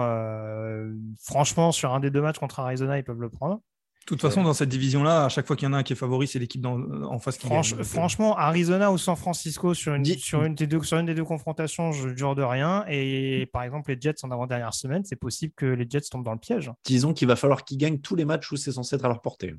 franchement, 1.21 1.71
sur 1.71 1.93
un 1.93 1.99
des 1.99 2.09
deux 2.09 2.21
matchs 2.21 2.39
contre 2.39 2.59
Arizona, 2.59 2.97
ils 2.97 3.03
peuvent 3.03 3.21
le 3.21 3.29
prendre. 3.29 3.61
De 4.01 4.05
toute 4.15 4.21
façon, 4.21 4.41
dans 4.43 4.53
cette 4.53 4.69
division-là, 4.69 5.25
à 5.25 5.29
chaque 5.29 5.45
fois 5.45 5.55
qu'il 5.55 5.67
y 5.67 5.69
en 5.69 5.73
a 5.73 5.77
un 5.77 5.83
qui 5.83 5.93
est 5.93 5.95
favori, 5.95 6.27
c'est 6.27 6.39
l'équipe 6.39 6.65
en 6.65 7.19
face 7.19 7.37
qui 7.37 7.45
Franch- 7.45 7.75
gagne. 7.75 7.83
Franchement, 7.83 8.35
Arizona 8.37 8.91
ou 8.91 8.97
San 8.97 9.15
Francisco, 9.15 9.75
sur 9.75 9.93
une, 9.93 10.01
Dis- 10.01 10.17
sur, 10.19 10.43
une 10.43 10.55
des 10.55 10.65
deux, 10.65 10.81
sur 10.81 10.97
une 10.97 11.05
des 11.05 11.13
deux 11.13 11.23
confrontations, 11.25 11.91
je 11.91 12.15
jure 12.15 12.33
de 12.33 12.41
rien. 12.41 12.85
Et 12.87 13.47
par 13.53 13.61
exemple, 13.61 13.91
les 13.91 14.01
Jets 14.01 14.15
en 14.23 14.31
avant-dernière 14.31 14.73
semaine, 14.73 15.03
c'est 15.05 15.15
possible 15.15 15.53
que 15.55 15.67
les 15.67 15.85
Jets 15.87 16.01
tombent 16.09 16.25
dans 16.25 16.31
le 16.33 16.39
piège. 16.39 16.71
Disons 16.85 17.13
qu'il 17.13 17.27
va 17.27 17.35
falloir 17.35 17.63
qu'ils 17.65 17.77
gagnent 17.77 17.99
tous 17.99 18.15
les 18.15 18.25
matchs 18.25 18.51
où 18.51 18.55
c'est 18.57 18.71
censé 18.71 18.95
être 18.95 19.05
à 19.05 19.09
leur 19.09 19.21
portée. 19.21 19.53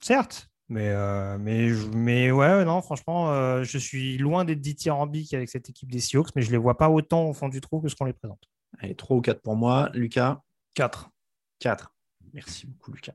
Certes, 0.00 0.48
mais, 0.68 0.88
euh, 0.88 1.36
mais, 1.38 1.68
mais 1.94 2.30
ouais, 2.30 2.64
non, 2.64 2.80
franchement, 2.82 3.32
euh, 3.32 3.62
je 3.64 3.78
suis 3.78 4.18
loin 4.18 4.44
d'être 4.44 4.60
dithyrambique 4.60 5.34
avec 5.34 5.48
cette 5.48 5.68
équipe 5.68 5.90
des 5.90 6.00
Seahawks, 6.00 6.30
mais 6.34 6.42
je 6.42 6.50
les 6.50 6.56
vois 6.58 6.76
pas 6.78 6.88
autant 6.90 7.24
au 7.28 7.32
fond 7.32 7.48
du 7.48 7.60
trou 7.60 7.80
que 7.80 7.88
ce 7.88 7.94
qu'on 7.96 8.04
les 8.04 8.12
présente. 8.12 8.42
Allez, 8.78 8.94
3 8.94 9.16
ou 9.16 9.20
4 9.20 9.42
pour 9.42 9.54
moi. 9.56 9.90
Lucas? 9.94 10.40
4. 10.74 11.10
4. 11.58 11.92
Merci 12.32 12.66
beaucoup, 12.66 12.92
Lucas. 12.92 13.14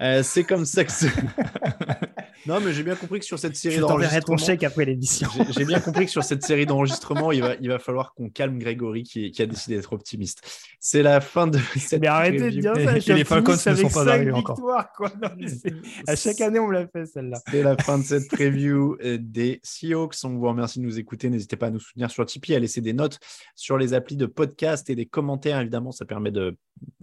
Euh, 0.00 0.22
c'est 0.22 0.44
comme 0.44 0.64
ça 0.64 0.84
que 0.84 0.92
c'est. 0.92 1.10
non, 2.46 2.60
mais 2.60 2.72
j'ai 2.72 2.82
bien 2.82 2.94
compris 2.96 3.18
que 3.18 3.24
sur 3.24 3.38
cette 3.38 3.56
série 3.56 3.78
ton 4.24 4.36
chèque 4.36 4.62
après 4.64 4.84
l'émission. 4.84 5.28
J'ai- 5.56 5.64
bien 5.64 5.80
compris 5.80 6.06
que 6.06 6.10
sur 6.10 6.24
cette 6.24 6.42
série 6.42 6.64
d'enregistrements, 6.66 7.32
il 7.32 7.42
va, 7.42 7.54
il 7.60 7.68
va 7.68 7.78
falloir 7.78 8.14
qu'on 8.14 8.30
calme 8.30 8.58
Grégory 8.58 9.02
qui, 9.02 9.30
qui 9.30 9.42
a 9.42 9.46
décidé 9.46 9.76
d'être 9.76 9.92
optimiste. 9.92 10.42
C'est 10.80 11.02
la 11.02 11.20
fin 11.20 11.46
de 11.46 11.58
cette 11.76 12.00
Mais 12.00 12.06
arrêtez 12.06 12.38
de 12.50 12.60
dire 12.60 12.74
ça. 12.74 12.96
et 12.96 13.16
les 13.16 13.24
Falcons 13.24 13.52
ne 13.52 13.74
sont 13.74 13.88
pas 13.88 14.08
arrivés 14.08 14.32
encore. 14.32 14.56
quoi. 14.96 15.12
Non, 15.22 15.28
à 16.06 16.16
chaque 16.16 16.40
année, 16.40 16.58
on 16.58 16.68
me 16.68 16.72
l'a 16.74 16.86
fait 16.86 17.06
celle-là. 17.06 17.40
C'est 17.50 17.62
la 17.62 17.76
fin 17.76 17.98
de 17.98 18.04
cette 18.04 18.28
preview 18.28 18.96
euh, 19.04 19.18
des 19.20 19.60
Seahawks. 19.62 20.14
On 20.24 20.30
vous 20.30 20.48
remercie 20.48 20.78
de 20.80 20.84
nous 20.84 20.98
écouter. 20.98 21.28
N'hésitez 21.30 21.56
pas 21.56 21.66
à 21.66 21.70
nous 21.70 21.80
soutenir 21.80 22.10
sur 22.10 22.24
Tipeee, 22.24 22.54
à 22.54 22.58
laisser 22.58 22.80
des 22.80 22.92
notes 22.92 23.18
sur 23.54 23.76
les 23.78 23.94
applis 23.94 24.16
de 24.16 24.26
podcast 24.26 24.88
et 24.90 24.94
des 24.94 25.06
commentaires. 25.06 25.60
Évidemment, 25.60 25.92
ça 25.92 26.04
permet 26.04 26.30
de 26.30 26.56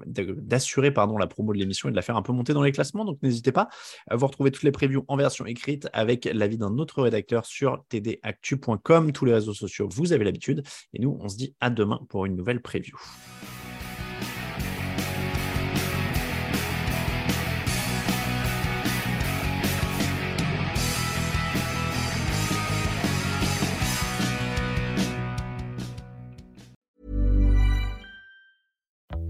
de- 0.05 0.37
d'assurer 0.39 0.91
pardon 0.91 1.17
la 1.17 1.27
promo 1.27 1.51
de 1.51 1.57
l'émission 1.57 1.89
et 1.89 1.91
de 1.91 1.97
la 1.97 2.01
faire 2.01 2.15
un 2.15 2.21
peu 2.21 2.31
monter 2.31 2.53
dans 2.53 2.63
les 2.63 2.71
classements. 2.71 3.03
Donc 3.03 3.17
n'hésitez 3.21 3.51
pas. 3.51 3.67
Euh, 4.11 4.15
Vous 4.15 4.25
retrouvez 4.25 4.49
toutes 4.51 4.63
les 4.63 4.71
previews 4.71 5.03
en 5.09 5.17
version 5.25 5.45
écrite 5.45 5.89
avec 5.91 6.29
l'avis 6.31 6.57
d'un 6.57 6.77
autre 6.77 7.01
rédacteur 7.01 7.45
sur 7.45 7.83
tdactu.com. 7.89 9.11
Tous 9.11 9.25
les 9.25 9.33
réseaux 9.33 9.53
sociaux, 9.53 9.89
vous 9.91 10.13
avez 10.13 10.23
l'habitude. 10.23 10.63
Et 10.93 11.01
nous, 11.01 11.17
on 11.19 11.27
se 11.27 11.38
dit 11.38 11.55
à 11.59 11.69
demain 11.69 11.99
pour 12.09 12.25
une 12.25 12.35
nouvelle 12.35 12.61
preview. 12.61 12.95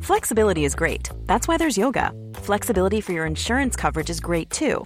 Flexibility 0.01 0.65
is 0.65 0.75
great. 0.75 1.10
That's 1.25 1.47
why 1.47 1.58
there's 1.58 1.77
yoga. 1.77 2.12
Flexibility 2.36 3.01
for 3.01 3.12
your 3.12 3.25
insurance 3.25 3.75
coverage 3.75 4.10
is 4.10 4.19
great 4.19 4.49
too. 4.51 4.86